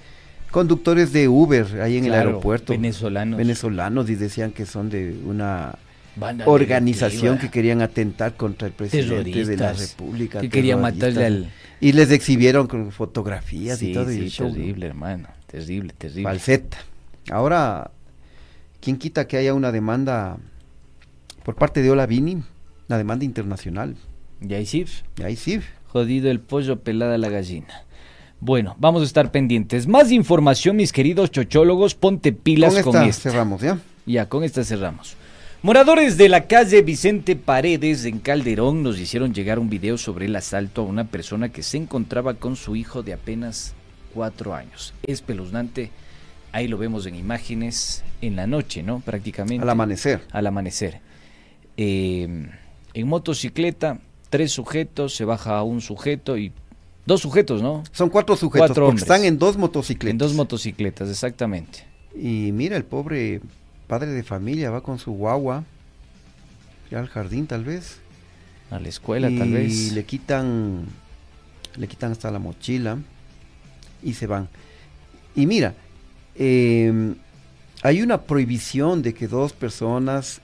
[0.51, 2.71] conductores de Uber ahí en el aeropuerto.
[2.73, 3.37] venezolanos.
[3.37, 5.75] Venezolanos y decían que son de una
[6.15, 10.39] Banda organización que querían atentar contra el presidente de la República.
[10.41, 14.11] que querían matarle al- Y les exhibieron con fotografías Sí, y todo.
[14.11, 14.49] y sí, ¿no?
[14.51, 15.27] terrible, hermano.
[15.45, 16.23] Terrible, terrible.
[16.23, 16.77] Falseta.
[17.31, 17.91] Ahora,
[18.79, 20.37] ¿quién quita que haya una demanda
[21.43, 22.43] por parte de Olavini?
[22.89, 23.95] Una demanda internacional.
[24.41, 24.85] Y ahí sí,
[25.17, 25.59] Y ahí sí.
[25.87, 27.83] jodido el pollo, pelada la gallina.
[28.39, 29.87] Bueno, vamos a estar pendientes.
[29.87, 31.95] Más información, mis queridos chochólogos.
[31.95, 33.29] Ponte pilas Con con, esta esta.
[33.31, 33.79] cerramos, ¿ya?
[34.05, 35.15] Ya, con esta cerramos.
[35.63, 40.35] Moradores de la calle Vicente Paredes en Calderón nos hicieron llegar un video sobre el
[40.35, 43.73] asalto a una persona que se encontraba con su hijo de apenas
[44.13, 44.93] cuatro años.
[45.01, 45.89] Espeluznante.
[46.57, 48.99] Ahí lo vemos en imágenes en la noche, ¿no?
[49.01, 49.61] Prácticamente.
[49.61, 50.23] Al amanecer.
[50.31, 51.01] Al amanecer.
[51.77, 52.49] Eh,
[52.95, 53.99] en motocicleta,
[54.31, 56.51] tres sujetos, se baja un sujeto y
[57.05, 57.83] dos sujetos, ¿no?
[57.91, 60.09] Son cuatro sujetos, Cuatro porque están en dos motocicletas.
[60.09, 61.85] En dos motocicletas, exactamente.
[62.15, 63.39] Y mira, el pobre
[63.85, 65.63] padre de familia va con su guagua,
[66.89, 67.99] ya al jardín tal vez.
[68.71, 69.91] A la escuela, y tal vez.
[69.91, 70.87] le quitan,
[71.75, 72.97] le quitan hasta la mochila
[74.01, 74.49] y se van.
[75.35, 75.75] Y mira,
[76.37, 77.15] eh,
[77.83, 80.41] hay una prohibición de que dos personas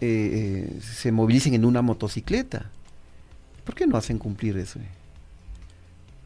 [0.00, 2.66] eh, eh, se movilicen en una motocicleta.
[3.64, 4.80] ¿Por qué no hacen cumplir eso?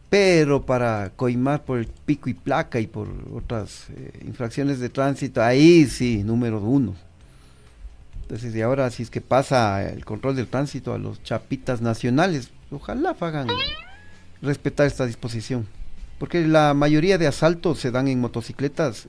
[0.08, 5.42] Pero para coimar por el pico y placa y por otras eh, infracciones de tránsito,
[5.42, 6.94] ahí sí, número uno.
[8.22, 12.50] Entonces, y ahora si es que pasa el control del tránsito a los chapitas nacionales,
[12.70, 13.48] ojalá hagan
[14.40, 15.66] respetar esta disposición.
[16.18, 19.08] Porque la mayoría de asaltos se dan en motocicletas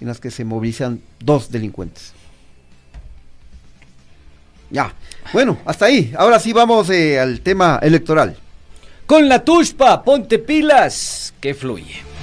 [0.00, 2.12] en las que se movilizan dos delincuentes.
[4.70, 4.92] Ya,
[5.32, 6.12] bueno, hasta ahí.
[6.16, 8.36] Ahora sí vamos eh, al tema electoral.
[9.06, 12.14] Con la tushpa, ponte pilas, que fluye.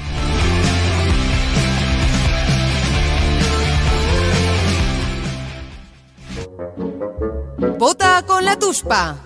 [7.77, 9.17] Vota con la Tuspa.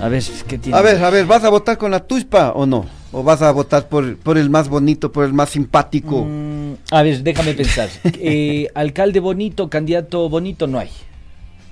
[0.00, 0.78] A ver, ¿qué tiene?
[0.78, 2.86] A ver, a ver, ¿vas a votar con la tuspa o no?
[3.10, 6.24] ¿O vas a votar por, por el más bonito, por el más simpático?
[6.24, 7.88] Mm, a ver, déjame pensar.
[8.20, 10.90] Eh, alcalde bonito, candidato bonito, no hay.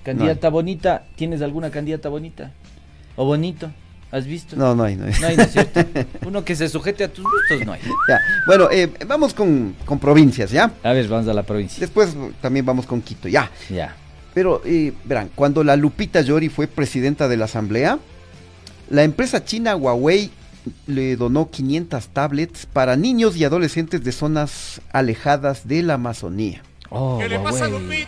[0.02, 2.52] Candidata bonita, ¿tienes alguna candidata bonita?
[3.16, 3.70] ¿O bonito?
[4.12, 4.56] ¿Has visto?
[4.56, 5.12] No, no hay, no hay.
[5.20, 5.80] No hay, ¿no es cierto?
[6.26, 7.80] Uno que se sujete a tus gustos, no hay.
[8.08, 10.70] Ya, Bueno, eh, vamos con, con provincias, ¿ya?
[10.82, 11.80] A ver, vamos a la provincia.
[11.80, 13.50] Después también vamos con Quito, ya.
[13.68, 13.96] Ya.
[14.32, 17.98] Pero, eh, verán, cuando la Lupita Yori fue presidenta de la asamblea,
[18.90, 20.30] la empresa china Huawei
[20.86, 26.62] le donó 500 tablets para niños y adolescentes de zonas alejadas de la Amazonía.
[26.90, 28.06] Oh, Huawei.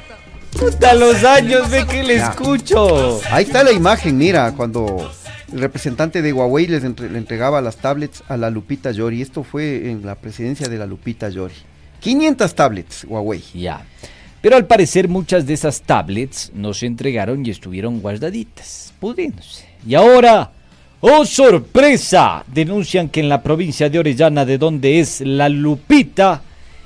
[0.59, 3.21] Puta los años, ve que le escucho.
[3.31, 5.11] Ahí está la imagen, mira, cuando
[5.53, 9.21] el representante de Huawei les entre- le entregaba las tablets a la Lupita Yori.
[9.23, 11.55] Esto fue en la presidencia de la Lupita Yori.
[12.01, 13.43] 500 tablets, Huawei.
[13.55, 13.85] Ya.
[14.41, 19.65] Pero al parecer muchas de esas tablets no se entregaron y estuvieron guardaditas, pudriéndose.
[19.87, 20.53] Y ahora,
[21.01, 22.45] ¡oh sorpresa!
[22.47, 26.43] Denuncian que en la provincia de Orellana, de donde es la Lupita,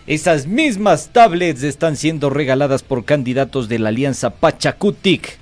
[0.07, 5.38] esas mismas tablets están siendo regaladas por candidatos de la alianza Pachacutic.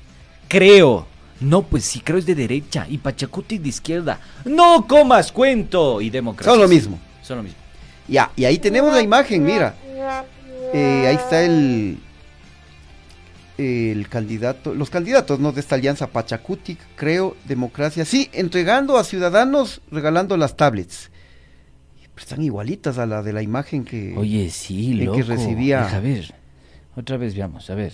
[0.49, 1.07] Creo.
[1.41, 4.21] No, pues sí, creo es de derecha y Pachacutic de izquierda.
[4.45, 6.53] No comas cuento y democracia.
[6.53, 6.99] Son lo mismo.
[7.23, 7.59] Son lo mismo.
[8.07, 9.75] Ya, y ahí tenemos la imagen, mira.
[10.75, 11.99] Eh, ahí está el
[13.61, 15.53] el candidato, los candidatos ¿no?
[15.53, 21.11] de esta alianza Pachacutic, creo, democracia, sí, entregando a ciudadanos, regalando las tablets.
[22.16, 24.14] están igualitas a la de la imagen que...
[24.16, 25.16] Oye, sí, loco.
[25.18, 26.35] que recibía- Deja ver.
[26.96, 27.92] Otra vez veamos, a ver.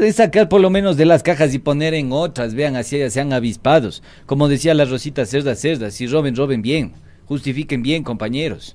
[0.00, 3.10] De sacar por lo menos de las cajas y poner en otras, vean, así ya
[3.10, 4.02] sean avispados.
[4.26, 6.92] Como decía la Rosita Cerda Cerda, si roben, roben bien.
[7.26, 8.74] Justifiquen bien, compañeros.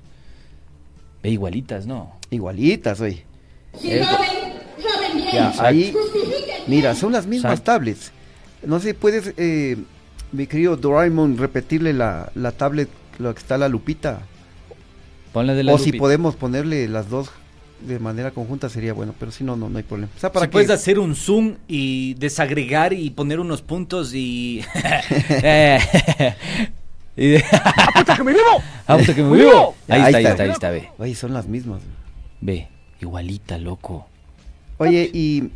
[1.22, 2.16] Ve igualitas, ¿no?
[2.30, 3.24] Igualitas, oye.
[3.80, 4.47] Si roben.
[5.32, 5.94] Ya, ahí,
[6.66, 7.72] mira, son las mismas Exacto.
[7.72, 8.12] tablets.
[8.64, 9.76] No sé, puedes, eh,
[10.32, 14.20] mi querido Doraemon, repetirle la, la tablet, lo que está la lupita.
[15.32, 17.30] Ponla de la o si podemos ponerle las dos
[17.86, 20.10] de manera conjunta sería bueno, pero si no, no, no hay problema.
[20.16, 20.52] O sea, para Si que...
[20.52, 24.64] puedes hacer un zoom y desagregar y poner unos puntos y...
[25.30, 25.78] Eh,
[27.16, 27.44] y de-
[27.94, 28.62] ¡Puta que me vivo!
[28.86, 29.76] Ah, puta que me ¡Me vivo!
[29.88, 30.30] Ahí Ahí está, ahí está.
[30.30, 30.88] está, ahí está, ve.
[30.98, 31.80] Oye, son las mismas.
[32.40, 32.66] Ve,
[33.00, 34.07] igualita, loco.
[34.78, 35.50] Oye, y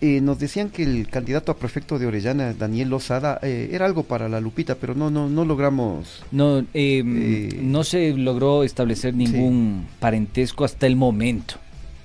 [0.00, 4.04] eh, nos decían que el candidato a prefecto de Orellana, Daniel Lozada, eh, era algo
[4.04, 6.24] para la Lupita, pero no, no, no logramos.
[6.30, 11.54] No, eh, Eh, no se logró establecer ningún parentesco hasta el momento.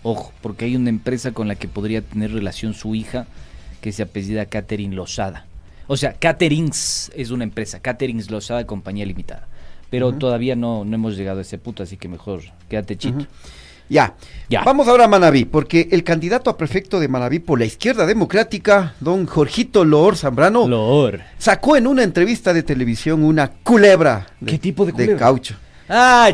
[0.01, 3.27] Ojo, porque hay una empresa con la que podría tener relación su hija
[3.79, 5.45] que se apellida Catherine Lozada.
[5.88, 9.47] O sea, Caterings es una empresa, Caterings Lozada Compañía Limitada.
[9.89, 13.27] Pero todavía no, no hemos llegado a ese punto, así que mejor quédate chito.
[13.89, 14.13] Ya.
[14.50, 14.63] Ya.
[14.63, 18.96] Vamos ahora a Manabí, porque el candidato a prefecto de Manabí por la izquierda democrática,
[19.00, 21.22] don Jorgito Loor Zambrano, Loor.
[21.38, 24.28] sacó en una entrevista de televisión una culebra.
[24.46, 25.17] ¿Qué tipo de culebra?
[25.17, 25.56] caucho.
[25.89, 26.30] Ah.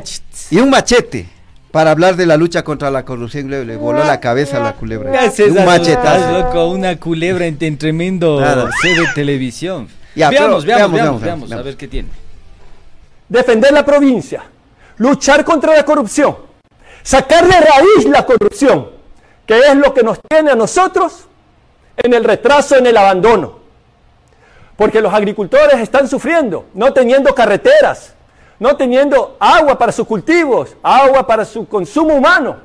[0.51, 1.27] Y un machete
[1.71, 3.49] para hablar de la lucha contra la corrupción.
[3.49, 5.11] Le, le voló la cabeza a la culebra.
[5.11, 6.39] ¿Qué haces, un estás machetazo.
[6.39, 8.69] loco, una culebra en, en tremendo Nada.
[8.81, 9.87] C de televisión.
[10.15, 12.09] Ya, veamos, pero veamos, veamos, veamos, veamos, veamos, a ver qué tiene.
[13.27, 14.43] defender la provincia,
[14.97, 16.35] luchar contra la corrupción,
[17.03, 18.89] sacar de raíz la corrupción,
[19.45, 21.25] que es lo que nos tiene a nosotros
[21.97, 23.59] en el retraso, en el abandono.
[24.75, 28.13] Porque los agricultores están sufriendo, no teniendo carreteras,
[28.59, 32.57] no teniendo agua para sus cultivos, agua para su consumo humano.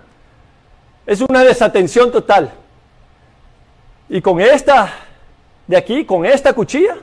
[1.06, 2.52] Es una desatención total.
[4.08, 4.92] Y con esta
[5.66, 6.96] de aquí, con esta cuchilla,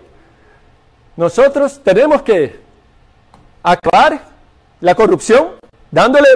[1.16, 2.60] nosotros tenemos que
[3.64, 4.22] acabar
[4.80, 5.52] la corrupción
[5.90, 6.28] dándole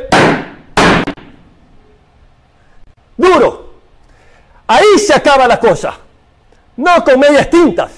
[3.30, 3.74] duro.
[4.68, 5.98] Ahí se acaba la cosa,
[6.78, 7.92] no con medias tintas.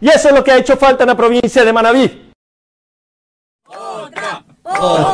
[0.00, 2.28] Y eso es lo que ha hecho falta en la provincia de Manabí.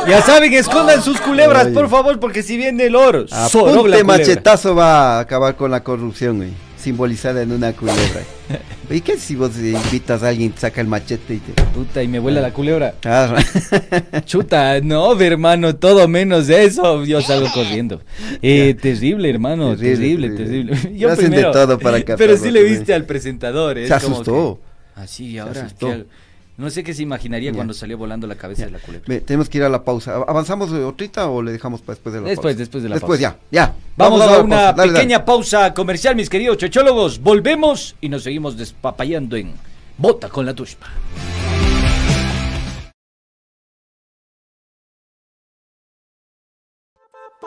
[0.07, 4.03] Ya saben, escondan sus culebras, por favor, porque si viene el oro, culebra.
[4.03, 6.53] machetazo va a acabar con la corrupción, güey.
[6.77, 8.21] Simbolizada en una culebra.
[8.89, 11.53] ¿Y qué si vos invitas a alguien, saca el machete y te.
[11.63, 12.95] Puta, y me vuela la culebra.
[13.05, 13.35] Ah,
[14.25, 17.03] Chuta, no, hermano, todo menos eso.
[17.05, 18.01] Yo salgo corriendo.
[18.41, 20.75] Eh, terrible, hermano, terrible, Terrible.
[21.09, 23.77] Hacen de todo para captar Pero sí le viste al presentador.
[23.77, 24.59] es Se asustó.
[24.95, 25.61] Así, y ahora.
[25.61, 26.05] asustó.
[26.57, 27.55] No sé qué se imaginaría Ya.
[27.55, 29.05] cuando salió volando la cabeza de la culebra.
[29.07, 30.15] Ve, tenemos que ir a la pausa.
[30.27, 32.59] ¿Avanzamos otrita o le dejamos para después de la Después, pausa?
[32.59, 33.37] después de la Después, pausa.
[33.51, 33.75] ya, ya.
[33.97, 34.47] Vamos, a una pausa.
[34.73, 34.93] Dale, dale.
[34.93, 37.19] pequeña pausa comercial, mis queridos chochólogos.
[37.21, 39.53] Volvemos y nos seguimos despapayando en
[39.97, 40.87] Bota con la Tushpa.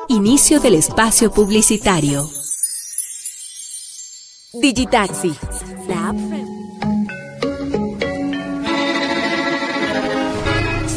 [0.09, 2.29] Inicio del espacio publicitario.
[4.55, 5.33] Digitaxi.
[5.89, 6.17] La app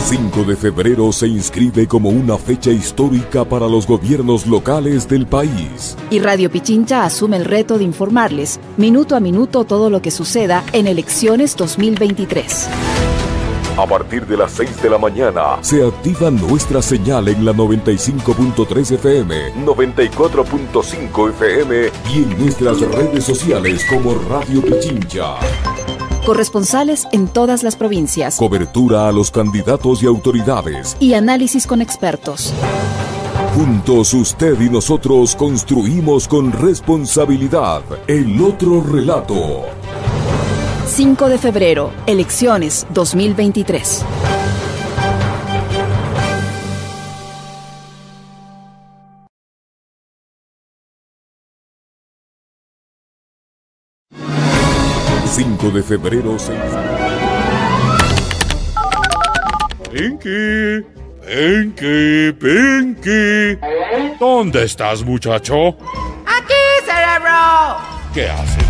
[0.00, 5.96] 5 de febrero se inscribe como una fecha histórica para los gobiernos locales del país.
[6.10, 10.64] Y Radio Pichincha asume el reto de informarles minuto a minuto todo lo que suceda
[10.72, 12.68] en elecciones 2023.
[13.76, 18.92] A partir de las 6 de la mañana se activa nuestra señal en la 95.3
[18.94, 25.36] FM, 94.5 FM y en nuestras redes sociales como Radio Pichincha.
[26.24, 30.96] Corresponsales en todas las provincias Cobertura a los candidatos y autoridades.
[31.00, 32.52] y análisis con expertos.
[33.54, 39.62] Juntos usted y nosotros construimos con responsabilidad el otro relato.
[40.86, 44.04] 5 de febrero, elecciones 2023.
[55.68, 56.38] ...5 de febrero...
[56.38, 56.52] se-
[59.92, 60.86] Pinky,
[61.26, 63.58] Pinky, Pinky.
[64.18, 65.68] ¿Dónde estás, muchacho?
[66.26, 66.54] ¡Aquí,
[66.86, 67.76] cerebro!
[68.14, 68.64] ¿Qué haces?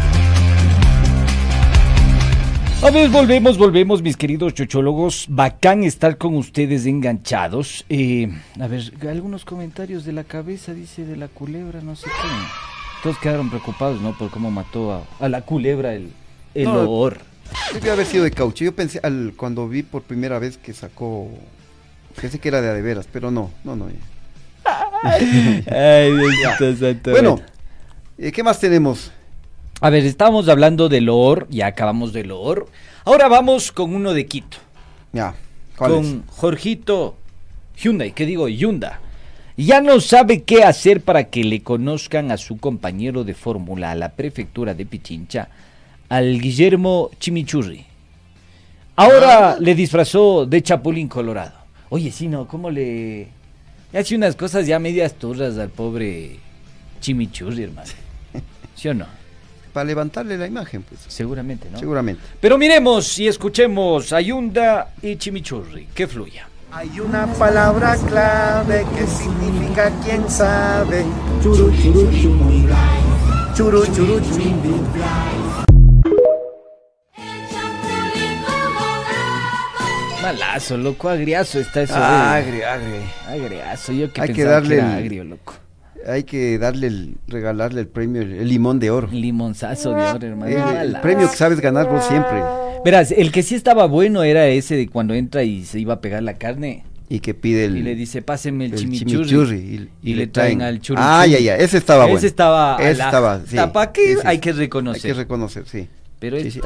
[2.82, 5.26] A ver, volvemos, volvemos, mis queridos chochólogos.
[5.28, 7.84] Bacán estar con ustedes enganchados.
[7.88, 8.28] Eh,
[8.60, 12.28] a ver, algunos comentarios de la cabeza, dice, de la culebra, no sé qué.
[13.04, 14.16] Todos quedaron preocupados, ¿no?
[14.18, 16.12] Por cómo mató a, a la culebra el,
[16.62, 17.10] el No.
[17.74, 18.64] Debe haber sido de caucho.
[18.64, 21.28] Yo pensé, al, cuando vi por primera vez que sacó,
[22.20, 23.86] pensé que era de a de veras, pero no, no, no.
[25.02, 25.64] Ay,
[26.78, 27.10] santo.
[27.10, 27.40] Bueno,
[28.18, 29.12] eh, ¿qué más tenemos?
[29.80, 32.66] A ver, estábamos hablando de loor, ya acabamos de loor.
[33.04, 34.58] Ahora vamos con uno de Quito.
[35.12, 35.34] Ya,
[35.76, 36.36] ¿cuál con es?
[36.36, 37.16] Jorgito
[37.76, 39.00] Hyundai, que digo Yunda.
[39.56, 43.96] Ya no sabe qué hacer para que le conozcan a su compañero de fórmula a
[43.96, 45.48] la prefectura de Pichincha,
[46.08, 47.84] al Guillermo Chimichurri.
[48.96, 51.52] Ahora le disfrazó de Chapulín Colorado.
[51.90, 53.28] Oye, sí, no, ¿cómo le
[53.92, 56.38] hace unas cosas ya medias turras al pobre
[57.00, 57.88] Chimichurri, hermano?
[58.74, 59.06] ¿Sí o no?
[59.72, 61.00] Para levantarle la imagen, pues.
[61.06, 61.78] Seguramente, ¿no?
[61.78, 62.22] Seguramente.
[62.40, 65.88] Pero miremos y escuchemos a Yunda y Chimichurri.
[65.94, 66.48] Que fluya.
[66.72, 71.04] Hay una palabra clave que significa quién sabe.
[71.42, 72.68] Churu churu churu.
[73.54, 75.37] Churu churu churu.
[80.32, 81.94] Malazo, loco, agriazo está eso.
[81.96, 83.00] Ah, agrio, agrio.
[83.26, 85.54] Agriazo, yo que Hay que darle que era el- agrio, loco.
[86.06, 89.08] Hay que darle el, regalarle el premio, el, el limón de oro.
[89.10, 90.80] Limonzazo de oro, hermano.
[90.80, 92.42] El, premio que sabes ganar vos siempre.
[92.84, 96.00] Verás, el que sí estaba bueno era ese de cuando entra y se iba a
[96.00, 96.84] pegar la carne.
[97.08, 97.78] Y que pide el.
[97.78, 99.28] y le dice, pásenme el, chimichurri.
[99.28, 101.00] chimichurri, Y, le traen al churri.
[101.02, 102.18] Ah, ya, ya, ese estaba bueno.
[102.18, 102.76] Ese estaba.
[102.78, 103.56] Ese la- estaba, sí.
[103.72, 104.18] ¿Para qué?
[104.24, 105.10] Hay que reconocer.
[105.10, 105.88] Hay que reconocer, sí.
[106.18, 106.60] Pero Sí, sí.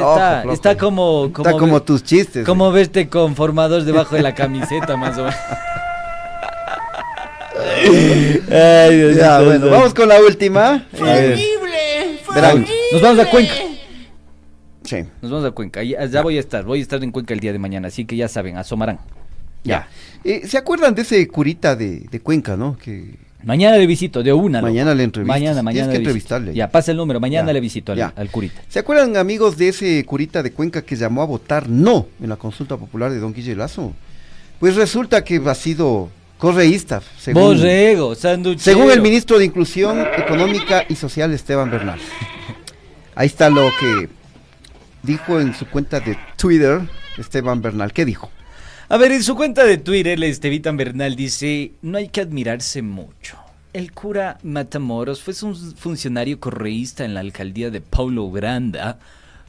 [0.00, 0.14] Está- Este.
[0.14, 0.54] Está, flojo, flojo.
[0.54, 1.48] está como, como.
[1.48, 2.44] Está como ver- tus chistes.
[2.46, 5.34] Como verte con formador debajo de la camiseta, más o menos.
[8.50, 9.70] Ay, Dios Ya, mío, bueno, santo.
[9.70, 10.86] vamos con la última.
[10.92, 11.58] Eh,
[12.34, 12.66] verán.
[12.92, 13.54] Nos vamos a Cuenca.
[14.84, 15.04] Sí.
[15.22, 15.82] Nos vamos a Cuenca.
[15.82, 16.64] Ya, ya voy a estar.
[16.64, 17.88] Voy a estar en Cuenca el día de mañana.
[17.88, 18.98] Así que ya saben, asomarán.
[19.64, 19.88] Ya.
[20.22, 22.76] Eh, ¿Se acuerdan de ese curita de, de Cuenca, no?
[22.78, 23.14] Que
[23.44, 24.60] Mañana le visito, de una.
[24.60, 25.34] Mañana le entrevistas.
[25.36, 25.86] Mañana, Tienes mañana.
[25.92, 26.10] que le visito.
[26.34, 26.54] entrevistarle.
[26.54, 27.20] Ya, pasa el número.
[27.20, 27.52] Mañana Ya.
[27.52, 28.60] le visito al, al curita.
[28.68, 32.36] ¿Se acuerdan, amigos, de ese curita de Cuenca que llamó a votar no en la
[32.36, 33.92] consulta popular de Don Guille Lazo?
[34.58, 36.08] Pues resulta que ha sido
[36.38, 38.62] correísta, según, Borrego, sanduchero.
[38.78, 41.98] según el ministro de Inclusión Económica y Social, Esteban Bernal.
[43.14, 44.08] Ahí está lo que
[45.02, 46.80] dijo en su cuenta de Twitter,
[47.16, 47.92] Esteban Bernal.
[47.92, 48.30] ¿Qué dijo?
[48.88, 52.82] A ver, en su cuenta de Twitter, el Estevitan Bernal dice, no hay que admirarse
[52.82, 53.36] mucho.
[53.72, 58.98] El cura Matamoros fue un funcionario correísta en la alcaldía de Paulo Granda,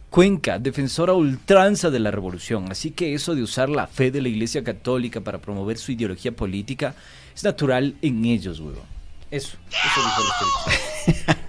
[0.10, 2.72] Cuenca, defensora ultranza de la revolución.
[2.72, 6.32] Así que eso de usar la fe de la Iglesia Católica para promover su ideología
[6.32, 6.96] política
[7.36, 8.86] es natural en ellos, huevón.
[9.30, 10.22] Eso, eso dijo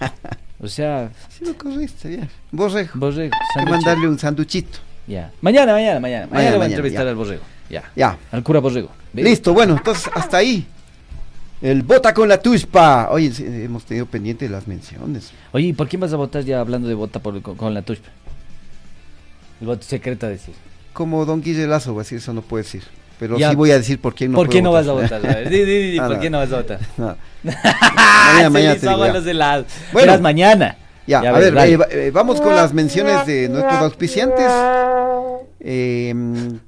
[0.01, 0.11] el.
[0.61, 2.27] O sea, Sí, lo correísta, ya.
[2.51, 2.89] Borrego.
[2.95, 4.79] Borrego, Hay que mandarle un sanduchito.
[5.07, 5.31] Ya.
[5.41, 6.27] Mañana, mañana, mañana.
[6.27, 7.09] Mañana, Mañana, voy a mañana, entrevistar ya.
[7.11, 7.43] al Borrego.
[7.69, 7.83] Ya.
[7.95, 8.17] Ya.
[8.31, 8.89] Al cura Borrego.
[9.13, 10.65] Listo, bueno, entonces hasta ahí.
[11.61, 13.09] El bota con la tuspa.
[13.11, 13.31] Oye,
[13.65, 15.31] hemos tenido pendiente las menciones.
[15.51, 17.81] Oye, ¿y por quién vas a votar ya hablando de vota por, con, con la
[17.81, 17.99] tuya?
[19.59, 20.53] El voto secreto a decir.
[20.93, 22.83] Como Don Guille Lazo, voy a decir, eso no puedo decir.
[23.19, 23.49] Pero Ya.
[23.49, 25.19] sí voy a decir por quién no ¿Por qué no vas a votar.
[25.21, 25.31] votar?
[25.35, 26.21] A ver, di, di, di, Ah, ¿por no.
[26.21, 26.79] qué no vas a votar?
[26.97, 27.17] No.
[27.43, 29.65] mañana, mañana te digo, los helados.
[29.91, 30.05] Bueno.
[30.07, 30.77] Verás, mañana.
[31.09, 34.45] Ya, Ya a ves, ver, eh, eh, vamos con las menciones de nuestros auspiciantes.
[35.61, 36.13] Eh,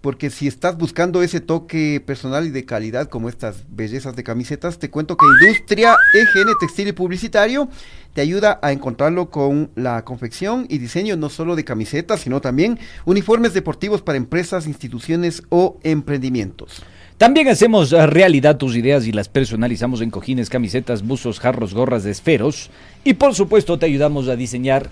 [0.01, 4.79] porque si estás buscando ese toque personal y de calidad como estas bellezas de camisetas,
[4.79, 7.69] te cuento que Industria EGN Textil y Publicitario
[8.13, 12.79] te ayuda a encontrarlo con la confección y diseño no solo de camisetas, sino también
[13.05, 16.81] uniformes deportivos para empresas, instituciones o emprendimientos.
[17.22, 22.03] También hacemos eh, realidad tus ideas y las personalizamos en cojines, camisetas, buzos, jarros, gorras
[22.03, 22.72] de esferos.
[23.03, 24.89] Y por supuesto te ayudamos a diseñar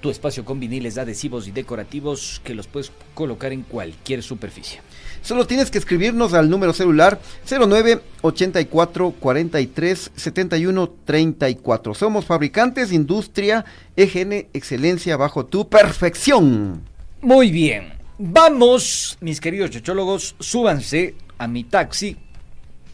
[0.00, 4.80] tu espacio con viniles, adhesivos y decorativos que los puedes colocar en cualquier superficie.
[5.20, 11.94] Solo tienes que escribirnos al número celular 09 84 43 71 34.
[11.94, 16.80] Somos fabricantes, industria, EGN, excelencia bajo tu perfección.
[17.20, 17.92] Muy bien.
[18.16, 22.16] Vamos, mis queridos chochólogos, súbanse a mi taxi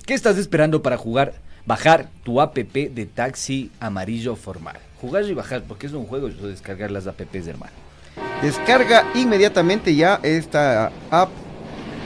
[0.06, 1.34] ¿Qué estás esperando para jugar?
[1.66, 4.76] Bajar tu app de taxi amarillo formal.
[5.00, 7.72] Jugar y bajar, porque es un juego, eso descargar las apps de hermano.
[8.40, 11.30] Descarga inmediatamente ya esta app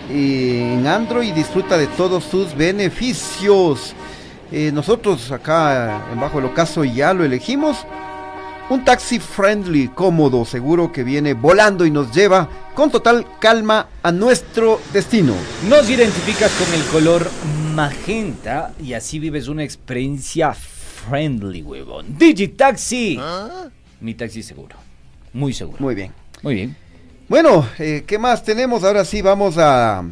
[0.09, 3.95] en Android y disfruta de todos sus beneficios.
[4.51, 7.87] Eh, nosotros acá en Bajo el Ocaso ya lo elegimos.
[8.71, 14.13] Un taxi friendly, cómodo, seguro que viene volando y nos lleva con total calma a
[14.13, 15.35] nuestro destino.
[15.69, 17.29] Nos identificas con el color
[17.75, 22.17] magenta y así vives una experiencia friendly, huevón.
[22.17, 23.19] Digitaxi.
[24.01, 24.77] Mi taxi seguro.
[25.33, 25.79] Muy seguro.
[25.81, 26.13] Muy bien.
[26.43, 26.77] Muy bien.
[27.29, 28.85] Bueno, eh, ¿qué más tenemos?
[28.85, 30.05] Ahora sí vamos a,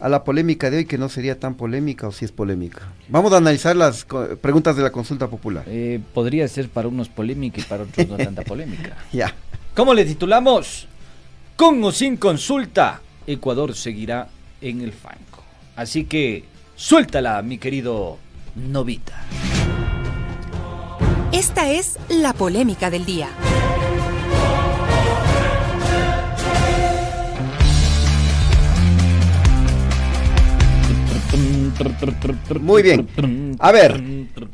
[0.00, 2.82] a la polémica de hoy, que no sería tan polémica o si es polémica.
[3.08, 5.64] Vamos a analizar las co- preguntas de la consulta popular.
[5.66, 8.96] Eh, podría ser para unos polémica y para otros no tanta polémica.
[9.12, 9.34] Ya.
[9.74, 10.86] ¿Cómo le titulamos?
[11.56, 14.28] Con o sin consulta, Ecuador seguirá
[14.60, 15.42] en el fanco.
[15.76, 16.44] Así que
[16.76, 18.18] suéltala, mi querido
[18.54, 19.20] Novita.
[21.32, 23.28] Esta es la polémica del día.
[32.60, 33.56] Muy bien.
[33.58, 34.02] A ver,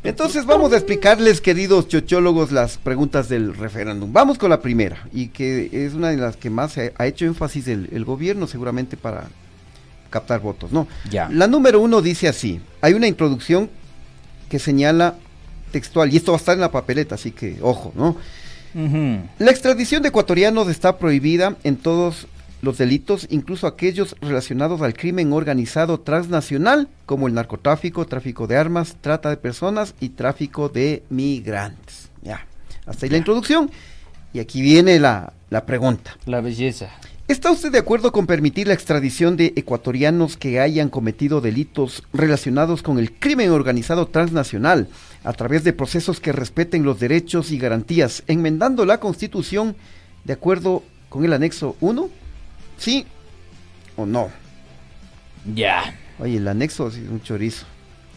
[0.03, 4.13] entonces vamos a explicarles, queridos chochólogos, las preguntas del referéndum.
[4.13, 7.25] Vamos con la primera, y que es una de las que más ha ha hecho
[7.27, 9.29] énfasis el, el gobierno, seguramente para
[10.11, 10.87] captar votos, ¿no?
[11.11, 11.29] Ya.
[11.31, 13.71] La número uno dice así: hay una introducción
[14.49, 15.17] que señala
[15.73, 18.17] textual, y esto va a estar en la papeleta, así que ojo, ¿no?
[19.39, 22.27] La extradición de ecuatorianos está prohibida en todos
[22.65, 28.97] los delitos, incluso aquellos relacionados al crimen organizado transnacional, como el narcotráfico, tráfico de armas,
[29.01, 32.09] trata de personas y tráfico de migrantes.
[32.23, 32.47] Ya,
[32.87, 33.71] hasta ahí la introducción.
[34.33, 36.17] Y aquí viene la, la pregunta.
[36.27, 36.91] La belleza.
[37.29, 42.83] ¿Está usted de acuerdo con permitir la extradición de ecuatorianos que hayan cometido delitos relacionados
[42.83, 44.89] con el crimen organizado transnacional
[45.23, 49.75] a través de procesos que respeten los derechos y garantías, enmendando la Constitución
[50.25, 52.24] de acuerdo con el anexo 1?
[52.79, 53.07] ¿Sí
[53.97, 54.31] o no?
[55.55, 55.95] Ya.
[56.19, 57.67] Oye, el anexo es un chorizo.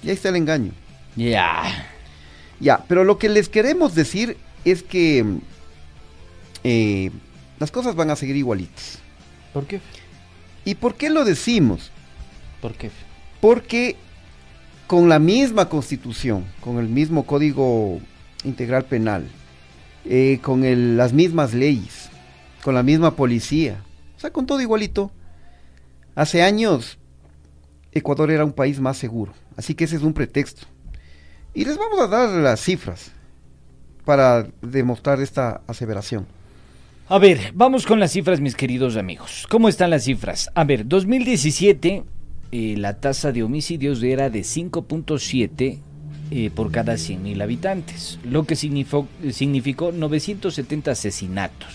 [0.03, 0.71] Y ahí está el engaño.
[1.15, 1.87] Ya.
[2.59, 5.25] Ya, pero lo que les queremos decir es que
[6.63, 7.11] eh,
[7.59, 8.99] las cosas van a seguir igualitas.
[9.53, 9.79] ¿Por qué?
[10.65, 11.91] ¿Y por qué lo decimos?
[12.61, 12.91] ¿Por qué?
[13.41, 13.95] Porque
[14.87, 17.99] con la misma constitución, con el mismo código
[18.43, 19.27] integral penal,
[20.05, 22.09] eh, con el- las mismas leyes,
[22.63, 23.81] con la misma policía,
[24.17, 25.11] o sea, con todo igualito,
[26.15, 26.97] hace años
[27.91, 30.65] Ecuador era un país más seguro, así que ese es un pretexto.
[31.53, 33.11] Y les vamos a dar las cifras
[34.05, 36.25] para demostrar esta aseveración.
[37.09, 39.45] A ver, vamos con las cifras, mis queridos amigos.
[39.49, 40.49] ¿Cómo están las cifras?
[40.55, 42.03] A ver, 2017,
[42.51, 45.79] eh, la tasa de homicidios era de 5.7
[46.31, 51.69] eh, por cada 100.000 habitantes, lo que significó, significó 970 asesinatos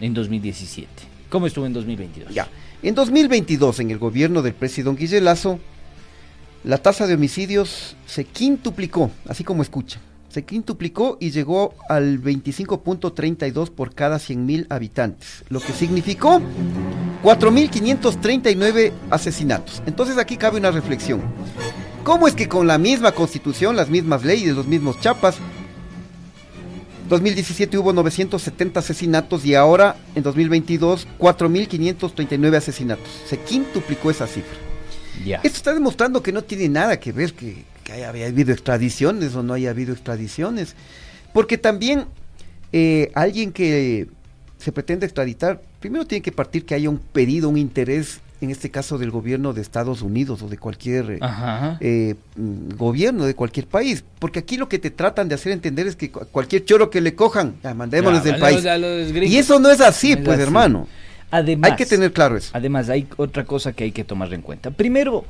[0.00, 1.15] en 2017.
[1.30, 2.32] ¿Cómo estuvo en 2022?
[2.32, 2.48] Ya.
[2.82, 5.58] En 2022, en el gobierno del presidente Guille Lazo,
[6.64, 10.00] la tasa de homicidios se quintuplicó, así como escucha.
[10.28, 16.42] Se quintuplicó y llegó al 25.32 por cada 100.000 habitantes, lo que significó
[17.22, 19.82] 4.539 asesinatos.
[19.86, 21.22] Entonces aquí cabe una reflexión.
[22.04, 25.38] ¿Cómo es que con la misma constitución, las mismas leyes, los mismos chapas,
[27.08, 33.08] 2017 hubo 970 asesinatos y ahora en 2022 4.539 asesinatos.
[33.26, 34.56] Se quintuplicó esa cifra.
[35.24, 35.36] Ya.
[35.36, 39.42] Esto está demostrando que no tiene nada que ver que, que haya habido extradiciones o
[39.42, 40.74] no haya habido extradiciones.
[41.32, 42.06] Porque también
[42.72, 44.08] eh, alguien que
[44.58, 48.70] se pretende extraditar, primero tiene que partir que haya un pedido, un interés, en este
[48.70, 51.18] caso del gobierno de Estados Unidos o de cualquier eh,
[51.80, 54.04] eh, mm, gobierno de cualquier país.
[54.18, 57.00] Porque aquí lo que te tratan de hacer entender es que cu- cualquier choro que
[57.00, 58.64] le cojan, ya, mandémosles Ya, del país.
[59.30, 60.42] Y eso no es así, No es pues así.
[60.42, 60.86] hermano.
[61.30, 62.50] Además, Hay que tener claro eso.
[62.52, 64.70] Además, hay otra cosa que hay que tomar en cuenta.
[64.70, 65.24] Primero,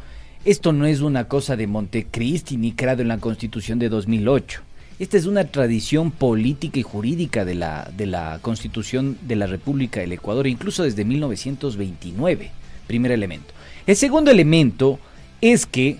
[0.44, 4.60] esto no es una cosa de Montecristi ni creado en la Constitución de 2008.
[4.98, 10.00] Esta es una tradición política y jurídica de la, de la Constitución de la República
[10.00, 12.50] del Ecuador, incluso desde 1929.
[12.86, 13.52] Primer elemento.
[13.86, 14.98] El segundo elemento
[15.40, 15.98] es que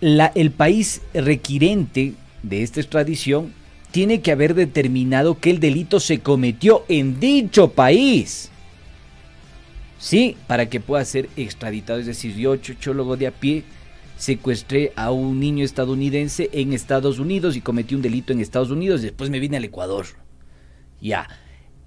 [0.00, 3.52] el país requirente de esta extradición
[3.90, 8.50] tiene que haber determinado que el delito se cometió en dicho país.
[9.98, 11.98] Sí, para que pueda ser extraditado.
[11.98, 13.62] Es decir, yo, chochólogo de a pie,
[14.16, 19.00] secuestré a un niño estadounidense en Estados Unidos y cometí un delito en Estados Unidos
[19.00, 20.06] y después me vine al Ecuador.
[21.00, 21.28] Ya.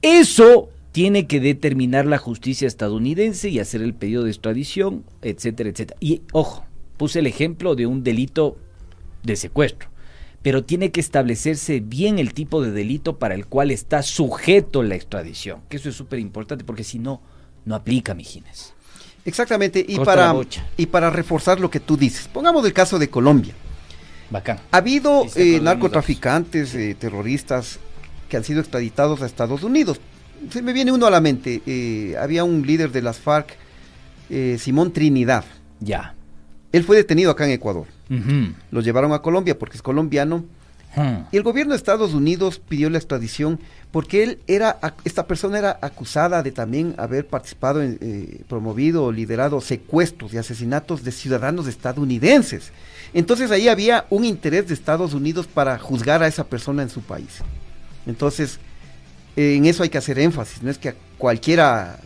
[0.01, 5.97] Eso tiene que determinar la justicia estadounidense y hacer el pedido de extradición, etcétera, etcétera.
[5.99, 6.67] Y ojo,
[6.97, 8.57] Puse el ejemplo de un delito
[9.21, 9.89] de secuestro,
[10.41, 14.95] pero tiene que establecerse bien el tipo de delito para el cual está sujeto la
[14.95, 17.21] extradición, que eso es súper importante porque si no,
[17.65, 18.73] no aplica, mijines.
[19.25, 20.33] Exactamente, y para,
[20.75, 23.53] y para reforzar lo que tú dices, pongamos el caso de Colombia.
[24.29, 24.59] Bacán.
[24.71, 27.79] Ha habido eh, narcotraficantes, eh, terroristas
[28.27, 30.01] que han sido extraditados a Estados Unidos.
[30.49, 31.61] Se me viene uno a la mente.
[31.65, 33.55] eh, había un líder de las FARC,
[34.29, 35.45] eh, Simón Trinidad.
[35.79, 36.15] Ya.
[36.71, 37.85] Él fue detenido acá en Ecuador.
[38.71, 40.45] Lo llevaron a Colombia porque es colombiano.
[40.95, 41.25] Hmm.
[41.31, 43.59] Y el gobierno de Estados Unidos pidió la extradición
[43.91, 49.11] porque él era, esta persona era acusada de también haber participado en, eh, promovido o
[49.11, 52.71] liderado secuestros y asesinatos de ciudadanos estadounidenses.
[53.13, 57.01] Entonces ahí había un interés de Estados Unidos para juzgar a esa persona en su
[57.01, 57.41] país.
[58.05, 58.59] Entonces,
[59.37, 61.99] en eso hay que hacer énfasis, no es que a cualquiera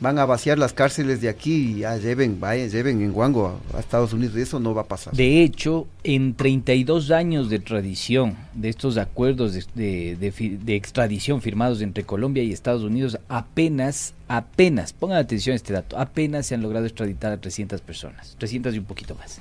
[0.00, 3.80] van a vaciar las cárceles de aquí y ya lleven, vayan, lleven en guango a,
[3.80, 5.14] Estados Unidos, eso no va a pasar.
[5.14, 12.04] De hecho, en 32 años de tradición de estos acuerdos de, de extradición firmados entre
[12.04, 16.84] Colombia y Estados Unidos, apenas, apenas, pongan atención a este dato, apenas se han logrado
[16.84, 19.38] extraditar a 300 personas, 300 y un poquito más.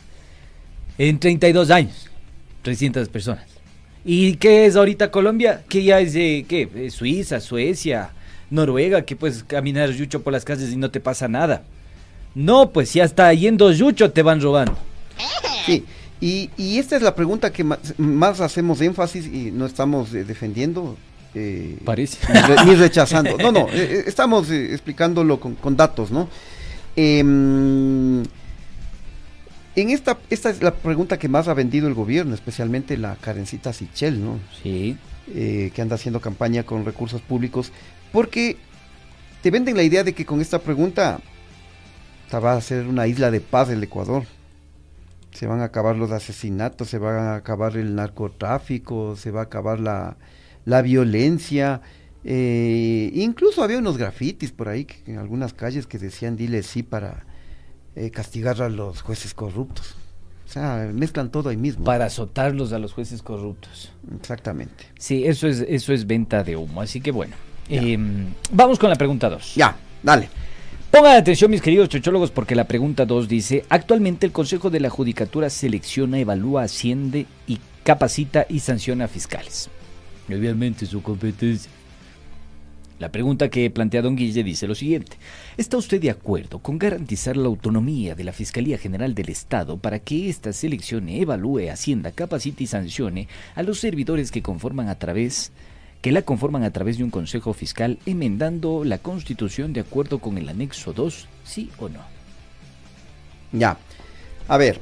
[0.97, 2.09] En 32 años,
[2.61, 3.62] 300 personas.
[4.05, 5.63] ¿Y qué es ahorita Colombia?
[5.69, 6.67] Que ya es de, ¿qué?
[6.75, 8.09] Eh, Suiza, Suecia,
[8.49, 11.63] Noruega, que puedes caminar yucho por las calles y no te pasa nada.
[12.35, 14.77] No, pues si hasta yendo yucho te van robando.
[15.65, 15.85] Sí,
[16.19, 20.23] y, y esta es la pregunta que más, más hacemos énfasis y no estamos eh,
[20.25, 20.97] defendiendo.
[21.35, 22.17] eh, Parece.
[22.33, 23.37] Ni, re- ni rechazando.
[23.37, 26.27] No, no, eh, eh, estamos eh, explicándolo con, con datos, ¿no?
[26.95, 28.23] Em,
[29.75, 33.73] en esta, esta es la pregunta que más ha vendido el gobierno, especialmente la Karencita
[33.73, 34.39] Sichel, ¿no?
[34.61, 34.97] Sí.
[35.33, 37.71] Eh, que anda haciendo campaña con recursos públicos,
[38.11, 38.57] porque
[39.41, 41.19] te venden la idea de que con esta pregunta
[42.29, 44.23] ta, va a ser una isla de paz el Ecuador.
[45.31, 49.43] Se van a acabar los asesinatos, se va a acabar el narcotráfico, se va a
[49.45, 50.17] acabar la,
[50.65, 51.81] la violencia.
[52.25, 56.83] eh, incluso había unos grafitis por ahí que- en algunas calles que decían dile sí
[56.83, 57.25] para
[57.95, 59.95] eh, castigar a los jueces corruptos.
[60.47, 61.83] O sea, mezclan todo ahí mismo.
[61.83, 63.91] Para azotarlos a los jueces corruptos.
[64.19, 64.85] Exactamente.
[64.99, 66.81] Sí, eso es, eso es venta de humo.
[66.81, 67.35] Así que bueno.
[67.69, 69.55] em, vamos con la pregunta 2.
[69.55, 70.29] Ya, dale.
[70.91, 74.91] Pongan atención, mis queridos chochólogos, porque la pregunta 2 dice: Actualmente el Consejo de la
[74.91, 79.69] Judicatura selecciona, evalúa, asciende y capacita y sanciona fiscales.
[80.29, 81.71] Obviamente su competencia.
[82.99, 85.17] La pregunta que plantea Don Guille dice lo siguiente.
[85.57, 89.99] ¿Está usted de acuerdo con garantizar la autonomía de la Fiscalía General del Estado para
[89.99, 95.51] que ésta seleccione, evalúe, ascienda, capacite y sancione a los servidores que conforman a través
[96.01, 100.37] que la conforman a través de un Consejo Fiscal enmendando la Constitución de acuerdo con
[100.37, 102.01] el anexo 2, sí o no?
[103.53, 103.77] Ya.
[104.49, 104.81] A ver.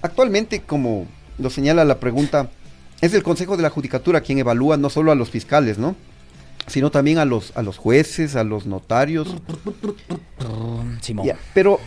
[0.00, 1.06] Actualmente, como
[1.38, 2.48] lo señala la pregunta,
[3.02, 5.94] es el Consejo de la Judicatura quien evalúa no solo a los fiscales, ¿no?
[6.66, 9.36] Sino también a los, a los jueces, a los notarios.
[11.00, 11.28] Simón.
[11.54, 11.80] Pero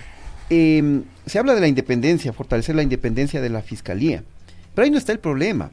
[0.49, 4.24] eh, se habla de la independencia, fortalecer la independencia de la fiscalía.
[4.76, 5.71] Pero ahí no está el problema.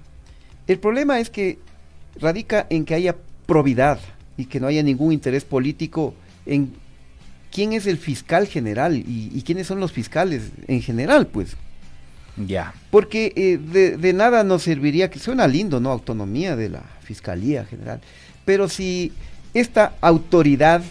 [0.66, 1.58] El problema es que
[2.20, 3.98] radica en que haya probidad
[4.36, 6.14] y que no haya ningún interés político
[6.46, 6.72] en
[7.50, 11.56] quién es el fiscal general y, y quiénes son los fiscales en general, pues.
[12.36, 12.72] Ya.
[12.90, 15.90] Porque eh, de, de nada nos serviría, que suena lindo, ¿no?
[15.90, 18.00] Autonomía de la Fiscalía General.
[18.50, 19.12] Pero si
[19.54, 20.82] esta autoridad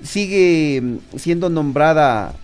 [0.00, 2.36] sigue mm, siendo nombrada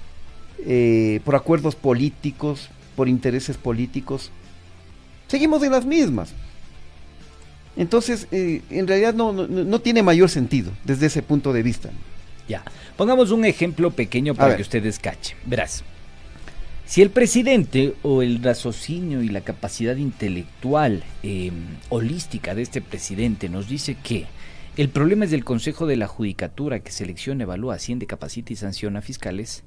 [0.67, 4.33] eh, por acuerdos políticos, por intereses políticos,
[5.29, 6.33] seguimos en las mismas.
[7.77, 11.91] Entonces, eh, en realidad no, no, no tiene mayor sentido desde ese punto de vista.
[12.49, 12.65] Ya.
[12.97, 15.39] Pongamos un ejemplo pequeño para que ustedes cachen.
[15.47, 15.85] Verás.
[16.91, 21.53] Si el presidente o el raciocinio y la capacidad intelectual eh,
[21.89, 24.27] holística de este presidente nos dice que
[24.77, 29.03] el problema es del Consejo de la Judicatura que selecciona, evalúa, asciende, capacita y sanciona
[29.03, 29.65] fiscales,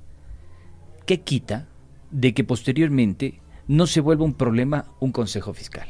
[1.05, 1.67] ¿qué quita
[2.11, 5.87] de que posteriormente no se vuelva un problema un Consejo Fiscal?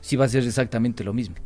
[0.00, 1.36] Si va a ser exactamente lo mismo.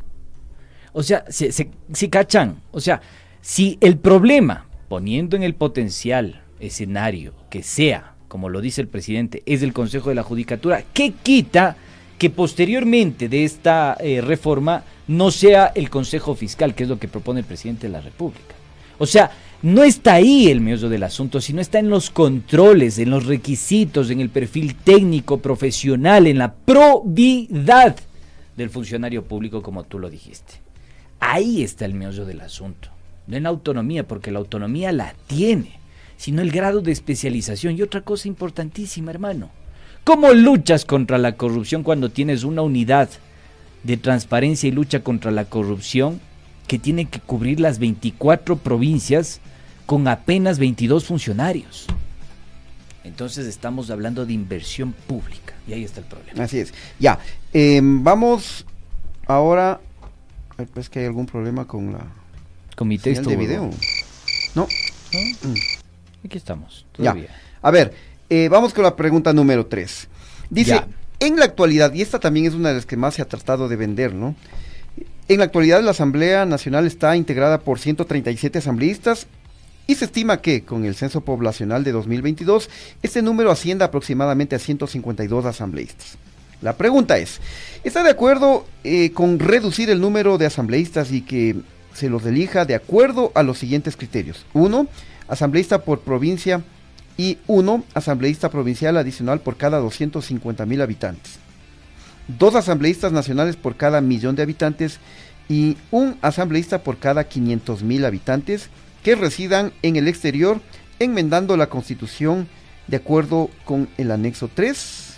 [0.93, 3.01] O sea, si, si cachan, o sea,
[3.41, 9.43] si el problema, poniendo en el potencial escenario que sea, como lo dice el presidente,
[9.45, 11.75] es del Consejo de la Judicatura, ¿qué quita
[12.17, 17.07] que posteriormente de esta eh, reforma no sea el Consejo Fiscal, que es lo que
[17.07, 18.55] propone el presidente de la República?
[18.97, 23.09] O sea, no está ahí el meollo del asunto, sino está en los controles, en
[23.09, 27.95] los requisitos, en el perfil técnico, profesional, en la probidad
[28.55, 30.53] del funcionario público, como tú lo dijiste.
[31.19, 32.89] Ahí está el meollo del asunto.
[33.27, 35.79] No en la autonomía, porque la autonomía la tiene.
[36.17, 37.75] sino el grado de especialización.
[37.75, 39.49] Y otra cosa importantísima, hermano.
[40.05, 43.09] ¿Cómo luchas contra la corrupción cuando tienes una unidad
[43.83, 46.21] de transparencia y lucha contra la corrupción
[46.67, 49.41] que tiene que cubrir las 24 provincias
[49.87, 51.87] con apenas 22 funcionarios?
[53.03, 56.43] Entonces estamos hablando de inversión pública y ahí está el problema.
[56.43, 56.71] Así es.
[56.99, 57.19] Ya,
[57.51, 58.63] em, vamos
[59.25, 59.81] ahora.
[60.57, 62.05] Ay, Pues que hay algún problema con la.
[62.75, 63.29] Con mi señal texto.
[63.31, 63.69] de video.
[64.53, 64.67] No.
[66.23, 67.11] Aquí estamos, Ya.
[67.11, 67.29] todavía.
[67.61, 67.93] A ver,
[68.29, 70.07] eh, vamos con la pregunta número 3.
[70.49, 70.87] Dice, Ya.
[71.19, 73.67] en la actualidad, y esta también es una de las que más se ha tratado
[73.67, 74.35] de vender, ¿no?
[75.27, 79.25] En la actualidad la Asamblea Nacional está integrada por 137 asambleístas
[79.87, 82.69] y se estima que con el censo poblacional de 2022
[83.01, 86.17] este número ascienda aproximadamente a 152 asambleístas.
[86.61, 87.39] La pregunta es,
[87.83, 91.55] ¿está de acuerdo eh, con reducir el número de asambleístas y que
[91.93, 94.45] se los elija de acuerdo a los siguientes criterios?
[94.53, 94.87] Uno,
[95.27, 96.63] asambleísta por provincia
[97.17, 101.39] y uno, asambleísta provincial adicional por cada 250 mil habitantes.
[102.27, 104.99] Dos asambleístas nacionales por cada millón de habitantes
[105.47, 108.69] y un asambleísta por cada 500 mil habitantes
[109.03, 110.59] que residan en el exterior,
[110.99, 112.47] enmendando la constitución
[112.87, 115.17] de acuerdo con el anexo 3.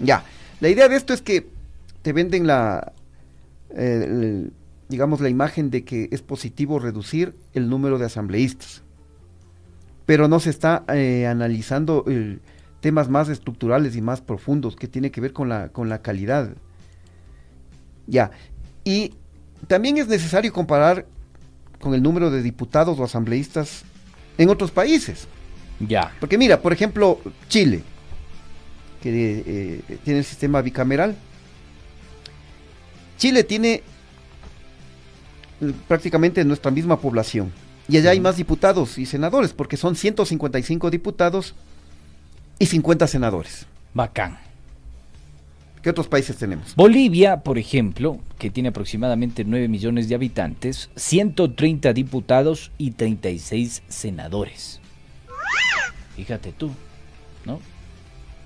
[0.00, 0.24] Ya,
[0.60, 1.48] la idea de esto es que
[2.02, 2.92] te venden la,
[3.74, 4.48] eh,
[4.88, 8.81] digamos, la imagen de que es positivo reducir el número de asambleístas,
[10.06, 12.38] pero no se está eh, analizando eh,
[12.80, 16.50] temas más estructurales y más profundos que tiene que ver con la, con la calidad.
[18.06, 18.32] Ya,
[18.84, 19.14] y
[19.68, 21.06] también es necesario comparar
[21.80, 23.84] con el número de diputados o asambleístas
[24.38, 25.28] en otros países.
[25.80, 26.12] Ya.
[26.20, 27.82] Porque mira, por ejemplo, Chile,
[29.02, 29.42] que
[29.88, 31.16] eh, tiene el sistema bicameral.
[33.18, 33.82] Chile tiene
[35.86, 37.52] prácticamente nuestra misma población.
[37.88, 41.54] Y allá hay más diputados y senadores, porque son 155 diputados
[42.58, 43.66] y 50 senadores.
[43.92, 44.38] Bacán.
[45.82, 46.76] ¿Qué otros países tenemos?
[46.76, 54.80] Bolivia, por ejemplo, que tiene aproximadamente 9 millones de habitantes, 130 diputados y 36 senadores.
[56.14, 56.70] Fíjate tú,
[57.44, 57.58] ¿no?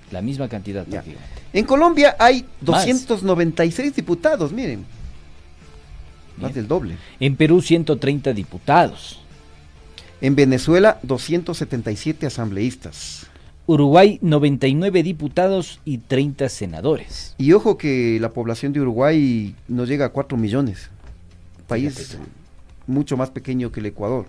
[0.09, 0.83] La misma cantidad.
[0.85, 1.41] prácticamente.
[1.53, 2.85] En Colombia hay Más.
[2.85, 4.85] 296 diputados, miren.
[6.37, 6.53] Más Bien.
[6.53, 6.97] del doble.
[7.19, 9.21] En Perú, 130 diputados.
[10.19, 13.27] En Venezuela, 277 asambleístas.
[13.67, 17.35] Uruguay, 99 diputados y 30 senadores.
[17.37, 20.89] Y ojo que la población de Uruguay no llega a 4 millones.
[21.67, 22.17] País
[22.87, 24.25] mucho más pequeño que el Ecuador.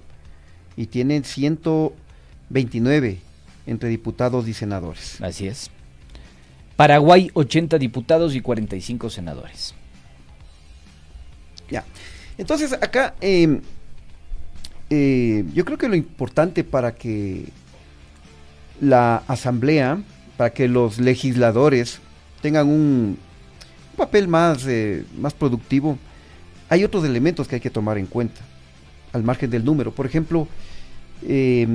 [0.76, 3.18] Y tienen 129
[3.66, 5.20] entre diputados y senadores.
[5.22, 5.70] Así es.
[6.76, 9.74] Paraguay, 80 diputados y 45 senadores.
[11.70, 11.84] Ya.
[12.36, 13.60] Entonces acá eh,
[14.90, 17.44] eh, yo creo que lo importante para que
[18.80, 19.98] la asamblea,
[20.36, 22.00] para que los legisladores
[22.42, 23.18] tengan un,
[23.96, 25.98] papel más, eh, más productivo,
[26.68, 28.40] hay otros elementos que hay que tomar en cuenta,
[29.12, 29.90] al margen del número.
[29.92, 30.46] Por ejemplo,
[31.26, 31.66] eh,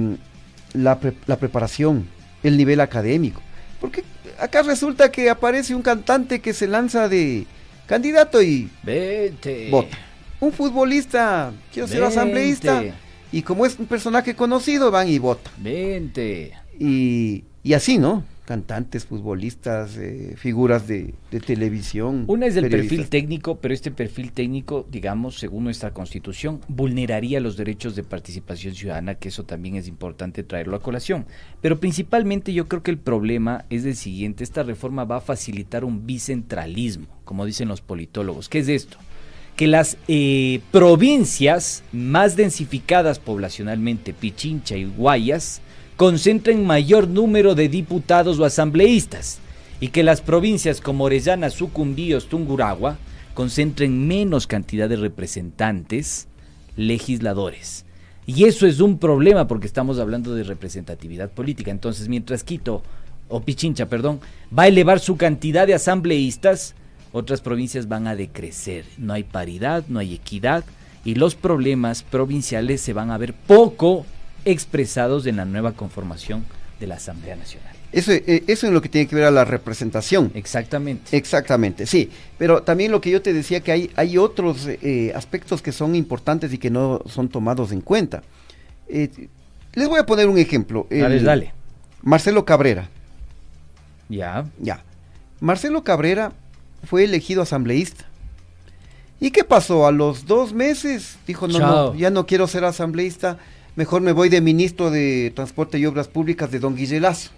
[0.74, 2.08] la, pre- la preparación,
[2.44, 3.42] el nivel académico.
[3.82, 4.04] Porque
[4.40, 7.46] acá resulta que aparece un cantante que se lanza de
[7.88, 9.70] candidato y Vete.
[9.70, 9.98] vota.
[10.40, 12.84] Un futbolista, quiero ser asambleísta,
[13.34, 15.52] y como es un personaje conocido, van y votan.
[15.58, 16.54] Vente.
[16.80, 18.24] Y, y así, ¿no?
[18.46, 22.26] Cantantes, futbolistas, eh, figuras de, de televisión.
[22.28, 27.58] Una es del perfil técnico, pero este perfil técnico, digamos, según nuestra constitución, vulneraría los
[27.58, 31.26] derechos de participación ciudadana, que eso también es importante traerlo a colación.
[31.62, 35.86] Pero principalmente yo creo que el problema es el siguiente, esta reforma va a facilitar
[35.86, 38.48] un bicentralismo, como dicen los politólogos.
[38.48, 38.98] ¿Qué es esto?
[39.56, 45.62] Que las eh, provincias más densificadas poblacionalmente, Pichincha y Guayas,
[45.96, 49.40] concentren mayor número de diputados o asambleístas
[49.80, 52.98] y que las provincias como Orellana, Sucumbíos, Tunguragua
[53.34, 56.28] concentren menos cantidad de representantes
[56.76, 57.86] legisladores.
[58.26, 61.72] Y eso es un problema porque estamos hablando de representatividad política.
[61.72, 62.82] Entonces, mientras Quito,
[63.28, 64.22] o Pichincha, perdón,
[64.58, 66.76] va a elevar su cantidad de asambleístas,
[67.14, 68.84] otras provincias van a decrecer.
[68.98, 70.66] No hay paridad, no hay equidad
[71.06, 74.06] y los problemas provinciales se van a ver poco
[74.44, 76.44] expresados en la nueva conformación
[76.82, 77.72] de la Asamblea Nacional.
[77.94, 80.32] Eso, eh, eso es lo que tiene que ver a la representación.
[80.34, 81.16] Exactamente.
[81.16, 82.10] Exactamente, sí.
[82.40, 85.94] Pero también lo que yo te decía que hay, hay otros eh, aspectos que son
[85.96, 88.24] importantes y que no son tomados en cuenta.
[88.90, 89.10] Eh,
[89.74, 90.88] les voy a poner un ejemplo.
[90.90, 91.54] Dale, El- dale.
[92.02, 92.90] Marcelo Cabrera.
[94.10, 94.46] Ya.
[94.60, 94.84] Ya.
[95.40, 96.32] Marcelo Cabrera
[96.84, 98.06] fue elegido asambleísta.
[99.20, 99.88] ¿Y qué pasó?
[99.88, 101.94] A los dos meses dijo, no, Chao.
[101.94, 103.38] no, ya no quiero ser asambleísta,
[103.76, 107.32] mejor me voy de ministro de Transporte y Obras Públicas de Don Guillelazo.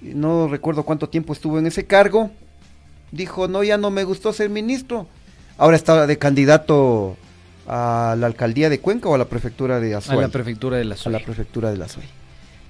[0.00, 2.30] No recuerdo cuánto tiempo estuvo en ese cargo.
[3.12, 5.06] Dijo, no, ya no me gustó ser ministro.
[5.58, 7.16] Ahora está de candidato
[7.68, 10.18] a la alcaldía de Cuenca o a la prefectura de Azuay.
[10.18, 12.06] A la prefectura de la A la prefectura de la Azuay.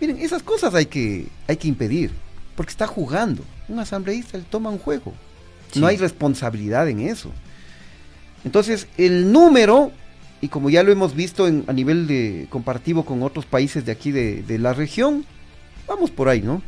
[0.00, 2.10] Miren, esas cosas hay que, hay que impedir,
[2.56, 3.44] porque está jugando.
[3.68, 5.12] Un asambleísta él toma un juego.
[5.74, 7.30] No hay responsabilidad en eso.
[8.44, 9.92] Entonces, el número,
[10.40, 13.92] y como ya lo hemos visto en, a nivel de comparativo con otros países de
[13.92, 15.24] aquí de, de la región,
[15.86, 16.62] vamos por ahí, ¿no?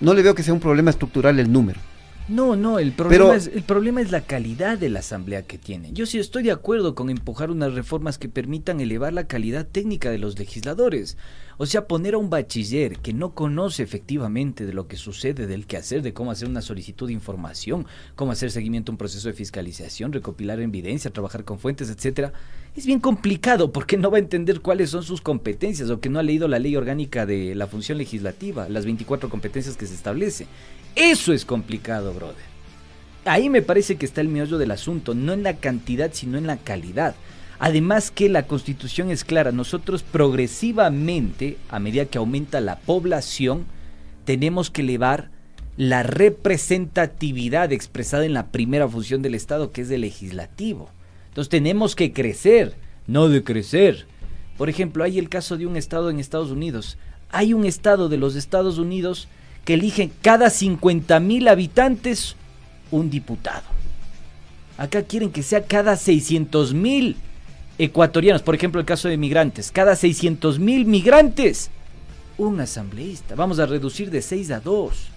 [0.00, 1.78] No le veo que sea un problema estructural el número.
[2.32, 5.92] No, no, el problema, es, el problema es la calidad de la asamblea que tiene.
[5.92, 10.10] Yo sí estoy de acuerdo con empujar unas reformas que permitan elevar la calidad técnica
[10.10, 11.18] de los legisladores.
[11.58, 15.66] O sea, poner a un bachiller que no conoce efectivamente de lo que sucede, del
[15.66, 19.34] quehacer, de cómo hacer una solicitud de información, cómo hacer seguimiento a un proceso de
[19.34, 22.32] fiscalización, recopilar evidencia, trabajar con fuentes, etcétera,
[22.74, 26.18] es bien complicado porque no va a entender cuáles son sus competencias o que no
[26.18, 30.46] ha leído la ley orgánica de la función legislativa, las 24 competencias que se establece.
[30.94, 32.52] Eso es complicado, brother.
[33.24, 36.46] Ahí me parece que está el meollo del asunto, no en la cantidad, sino en
[36.46, 37.14] la calidad.
[37.58, 43.66] Además que la constitución es clara, nosotros progresivamente, a medida que aumenta la población,
[44.24, 45.30] tenemos que elevar
[45.76, 50.90] la representatividad expresada en la primera función del Estado, que es el legislativo.
[51.28, 52.74] Entonces tenemos que crecer,
[53.06, 54.06] no decrecer.
[54.58, 56.98] Por ejemplo, hay el caso de un Estado en Estados Unidos.
[57.30, 59.28] Hay un Estado de los Estados Unidos
[59.64, 62.36] que eligen cada 50 mil habitantes
[62.90, 63.64] un diputado.
[64.78, 67.16] Acá quieren que sea cada 600 mil
[67.78, 71.70] ecuatorianos, por ejemplo el caso de migrantes, cada 600 mil migrantes,
[72.38, 73.34] un asambleísta.
[73.34, 75.08] Vamos a reducir de 6 a 2.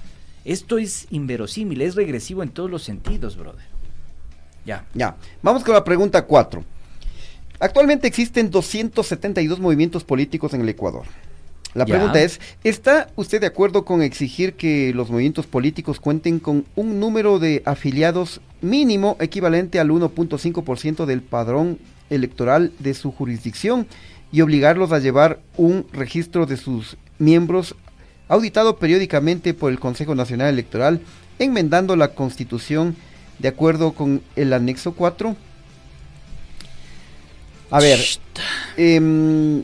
[0.45, 3.65] Esto es inverosímil, es regresivo en todos los sentidos, brother.
[4.65, 4.85] Ya.
[4.93, 5.15] Ya.
[5.41, 6.63] Vamos con la pregunta 4.
[7.59, 11.05] Actualmente existen 272 movimientos políticos en el Ecuador.
[11.75, 16.65] La pregunta es, ¿está usted de acuerdo con exigir que los movimientos políticos cuenten con
[16.77, 21.77] un número de afiliados mínimo equivalente al 1.5% del padrón
[22.09, 23.87] electoral de su jurisdicción
[24.31, 27.75] y obligarlos a llevar un registro de sus miembros
[28.29, 31.01] auditado periódicamente por el Consejo Nacional Electoral,
[31.39, 32.95] enmendando la Constitución
[33.39, 35.35] de acuerdo con el anexo 4?
[37.69, 37.99] A ver,
[38.77, 39.63] eh,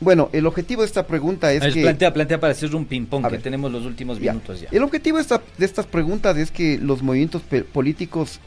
[0.00, 1.82] bueno, el objetivo de esta pregunta es que...
[1.82, 4.68] Plantea, plantea para hacer un ping-pong, que tenemos los últimos minutos ya.
[4.72, 7.42] El objetivo de, esta, de estas preguntas es que los movimientos
[7.72, 8.40] políticos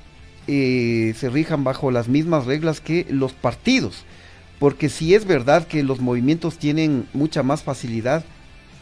[0.48, 4.04] eh, se rijan bajo las mismas reglas que los partidos.
[4.58, 8.26] Porque si es verdad que los movimientos tienen mucha más facilidad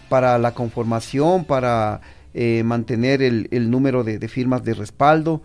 [0.07, 1.99] para la conformación, para
[2.33, 5.41] eh, mantener el, el número de, de, firmas de respaldo,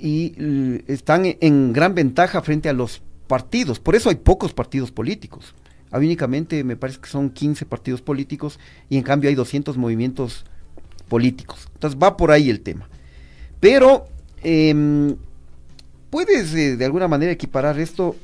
[0.00, 0.34] y
[0.88, 3.78] están en gran ventaja frente a los partidos.
[3.78, 5.54] Por eso hay pocos partidos políticos
[5.98, 10.44] únicamente me parece que son 15 partidos políticos y en cambio hay 200 movimientos
[11.08, 11.68] políticos.
[11.74, 12.88] Entonces va por ahí el tema.
[13.60, 14.06] Pero
[14.42, 15.14] eh,
[16.10, 18.16] puedes eh, de alguna manera equiparar esto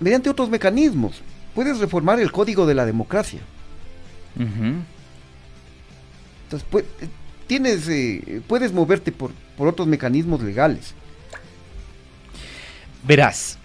[0.00, 1.22] mediante otros mecanismos.
[1.54, 3.40] Puedes reformar el código de la democracia.
[4.36, 4.82] Uh -huh.
[6.44, 6.84] Entonces, pues,
[7.46, 10.94] tienes, eh, puedes moverte por, por otros mecanismos legales.
[13.06, 13.58] Verás,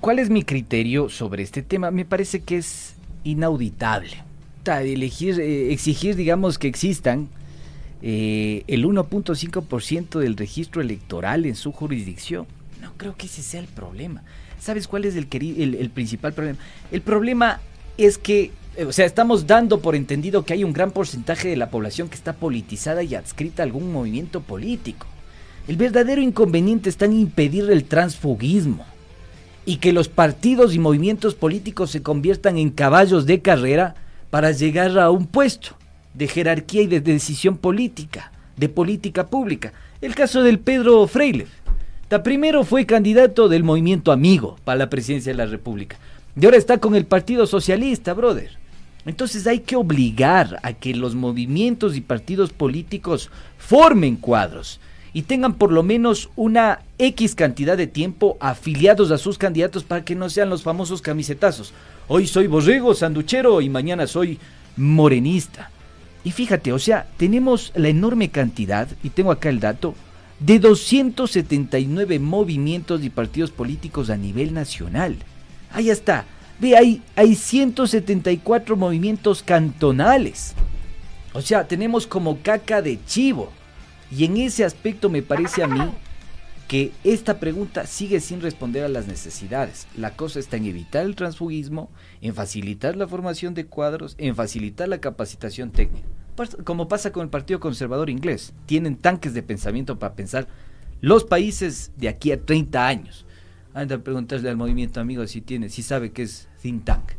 [0.00, 1.90] ¿Cuál es mi criterio sobre este tema?
[1.90, 4.24] Me parece que es inauditable.
[4.64, 7.28] Elegir, eh, exigir, digamos, que existan
[8.00, 12.46] eh, el 1.5% del registro electoral en su jurisdicción.
[12.80, 14.22] No creo que ese sea el problema.
[14.58, 16.58] ¿Sabes cuál es el, principal problema?
[16.90, 17.60] El problema
[17.98, 21.56] es que, eh, o sea, estamos dando por entendido que hay un gran porcentaje de
[21.56, 25.06] la población que está politizada y adscrita a algún movimiento político.
[25.68, 28.86] El verdadero inconveniente está en impedir el transfugismo
[29.64, 33.94] y que los partidos y movimientos políticos se conviertan en caballos de carrera
[34.30, 35.76] para llegar a un puesto
[36.14, 39.72] de jerarquía y de decisión política, de política pública.
[40.00, 41.46] El caso del Pedro Freile.
[42.10, 45.96] Da primero fue candidato del movimiento amigo para la presidencia de la República.
[46.38, 48.50] Y ahora está con el Partido Socialista, brother.
[49.06, 54.78] Entonces hay que obligar a que los movimientos y partidos políticos formen cuadros
[55.14, 60.04] y tengan por lo menos una X cantidad de tiempo afiliados a sus candidatos para
[60.04, 61.72] que no sean los famosos camisetazos.
[62.08, 64.38] Hoy soy borrego, sanduchero y mañana soy
[64.76, 65.70] morenista.
[66.24, 69.94] Y fíjate, o sea, tenemos la enorme cantidad, y tengo acá el dato,
[70.38, 75.16] de 279 movimientos y partidos políticos a nivel nacional.
[75.72, 76.24] Ahí está.
[76.60, 80.54] Ve, hay, hay 174 movimientos cantonales.
[81.32, 83.52] O sea, tenemos como caca de chivo.
[84.14, 85.80] Y en ese aspecto me parece a mí
[86.68, 89.86] que esta pregunta sigue sin responder a las necesidades.
[89.96, 91.90] La cosa está en evitar el transfugismo,
[92.20, 96.06] en facilitar la formación de cuadros, en facilitar la capacitación técnica.
[96.64, 98.52] Como pasa con el Partido Conservador Inglés.
[98.66, 100.46] Tienen tanques de pensamiento para pensar
[101.00, 103.26] los países de aquí a 30 años.
[103.72, 107.12] Anda a preguntarle al movimiento amigo si tiene, si sabe qué es think tank.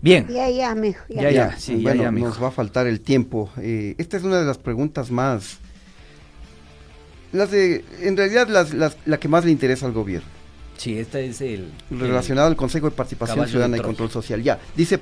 [0.00, 0.26] Bien.
[0.28, 1.04] Ya, ya, mijo.
[1.08, 3.50] Ya, ya, ya, sí, bueno, ya, ya, nos va a faltar el tiempo.
[3.58, 5.60] Eh, esta es una de las preguntas más...
[7.34, 10.28] Las de, en realidad, las, las, la que más le interesa al gobierno.
[10.76, 11.70] Sí, esta es el...
[11.90, 14.42] Relacionado el al Consejo de Participación Ciudadana y Control Social.
[14.42, 14.98] Ya, dice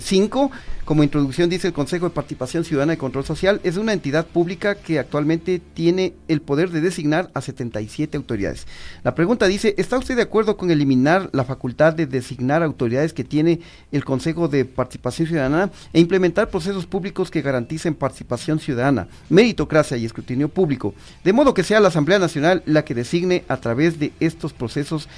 [0.00, 3.92] 5, eh, como introducción dice el Consejo de Participación Ciudadana y Control Social, es una
[3.92, 8.66] entidad pública que actualmente tiene el poder de designar a 77 autoridades.
[9.04, 13.24] La pregunta dice, ¿está usted de acuerdo con eliminar la facultad de designar autoridades que
[13.24, 13.60] tiene
[13.92, 20.04] el Consejo de Participación Ciudadana e implementar procesos públicos que garanticen participación ciudadana, meritocracia y
[20.04, 20.94] escrutinio público,
[21.24, 25.08] de modo que sea la Asamblea Nacional la que designe a través de estos procesos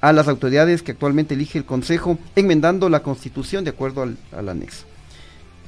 [0.00, 4.48] a las autoridades que actualmente elige el Consejo, enmendando la Constitución de acuerdo al, al
[4.48, 4.84] anexo.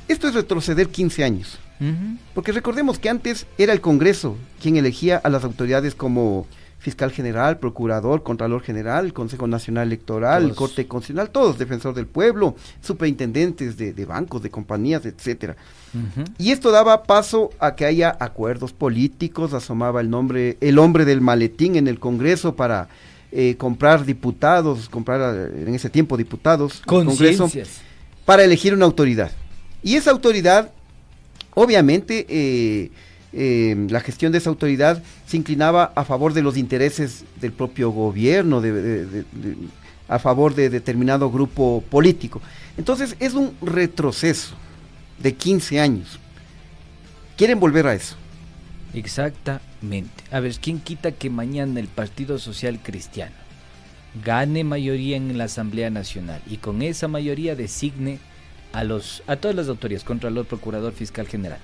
[0.09, 2.18] Esto es retroceder 15 años, uh -huh.
[2.35, 6.47] porque recordemos que antes era el Congreso quien elegía a las autoridades como
[6.83, 12.57] fiscal general, procurador, contralor general, Consejo Nacional Electoral, el Corte Constitucional, todos defensor del pueblo,
[12.80, 15.55] superintendentes de, de bancos, de compañías, etcétera.
[15.95, 16.35] Uh -huh.
[16.39, 21.20] Y esto daba paso a que haya acuerdos políticos, asomaba el nombre, el hombre del
[21.20, 22.89] maletín en el Congreso para
[23.35, 27.51] eh, comprar diputados, comprar en ese tiempo diputados, Congreso,
[28.26, 29.33] para elegir una autoridad.
[29.83, 30.70] Y esa autoridad,
[31.55, 32.91] obviamente, eh,
[33.33, 37.91] eh, la gestión de esa autoridad se inclinaba a favor de los intereses del propio
[37.91, 39.24] gobierno, de, de, de,
[40.09, 42.43] a favor de determinado grupo político.
[42.76, 44.55] Entonces es un retroceso
[45.22, 46.20] de 15 años.
[47.39, 48.16] Quieren volver a eso.
[50.30, 53.35] A ver, ¿quién quita que mañana el Partido Social Cristiano
[54.24, 58.20] gane mayoría en la Asamblea Nacional y con esa mayoría designe
[58.72, 61.59] a, los, a todas las autoridades, Contralor, Procurador, Fiscal General?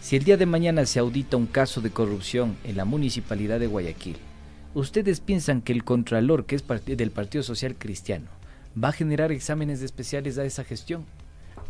[0.00, 3.68] Si el día de mañana se audita un caso de corrupción en la municipalidad de
[3.68, 4.16] Guayaquil,
[4.74, 8.26] ¿ustedes piensan que el Contralor, que es del Partido Social Cristiano,
[8.82, 11.04] va a generar exámenes especiales a esa gestión?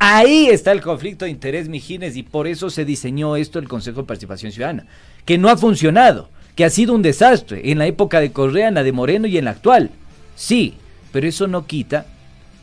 [0.00, 4.02] Ahí está el conflicto de interés, Mijines, y por eso se diseñó esto el Consejo
[4.02, 4.86] de Participación Ciudadana,
[5.28, 8.74] que no ha funcionado, que ha sido un desastre en la época de Correa, en
[8.76, 9.90] la de Moreno y en la actual.
[10.36, 10.78] Sí,
[11.12, 12.06] pero eso no quita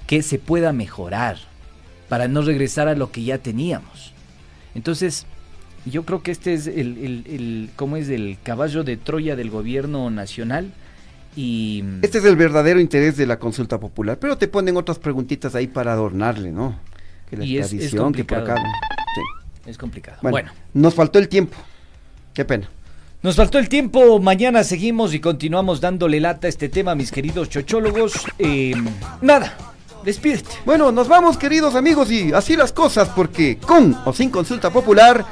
[0.08, 1.38] que se pueda mejorar
[2.10, 4.14] para no regresar a lo que ya teníamos.
[4.74, 5.28] Entonces,
[5.86, 8.10] yo creo que este es el, el, el ¿cómo es?
[8.10, 10.74] el caballo de Troya del gobierno nacional.
[11.36, 11.84] Y...
[12.02, 15.68] Este es el verdadero interés de la consulta popular, pero te ponen otras preguntitas ahí
[15.68, 16.80] para adornarle, ¿no?
[17.30, 18.56] Que la y es, es que por acá.
[18.56, 19.70] Sí.
[19.70, 20.18] Es complicado.
[20.24, 21.58] Bueno, bueno, nos faltó el tiempo.
[22.36, 22.70] Qué pena.
[23.24, 27.50] Nos faltó el tiempo, mañana seguimos y continuamos dándole lata a este tema, mis queridos
[27.50, 28.14] chochólogos.
[28.38, 28.76] Eh,
[29.22, 29.58] nada,
[30.04, 30.52] despídete.
[30.66, 35.26] Bueno, nos vamos, queridos amigos, y así las cosas, porque con o sin consulta popular,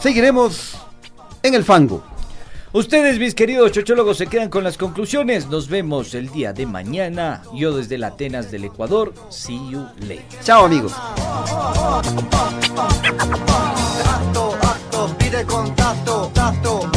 [0.00, 0.76] seguiremos
[1.42, 2.04] en el fango.
[2.72, 5.46] Ustedes, mis queridos chochólogos, se quedan con las conclusiones.
[5.46, 7.42] Nos vemos el día de mañana.
[7.54, 9.14] Yo desde la Atenas del Ecuador.
[9.30, 10.24] See you later.
[10.42, 10.92] Chao, amigos.
[15.28, 16.88] Acto, acto, pide contacto, tacto.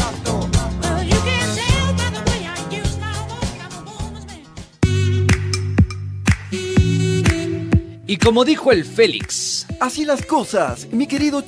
[8.07, 11.43] Y como dijo el Félix, así las cosas, mi querido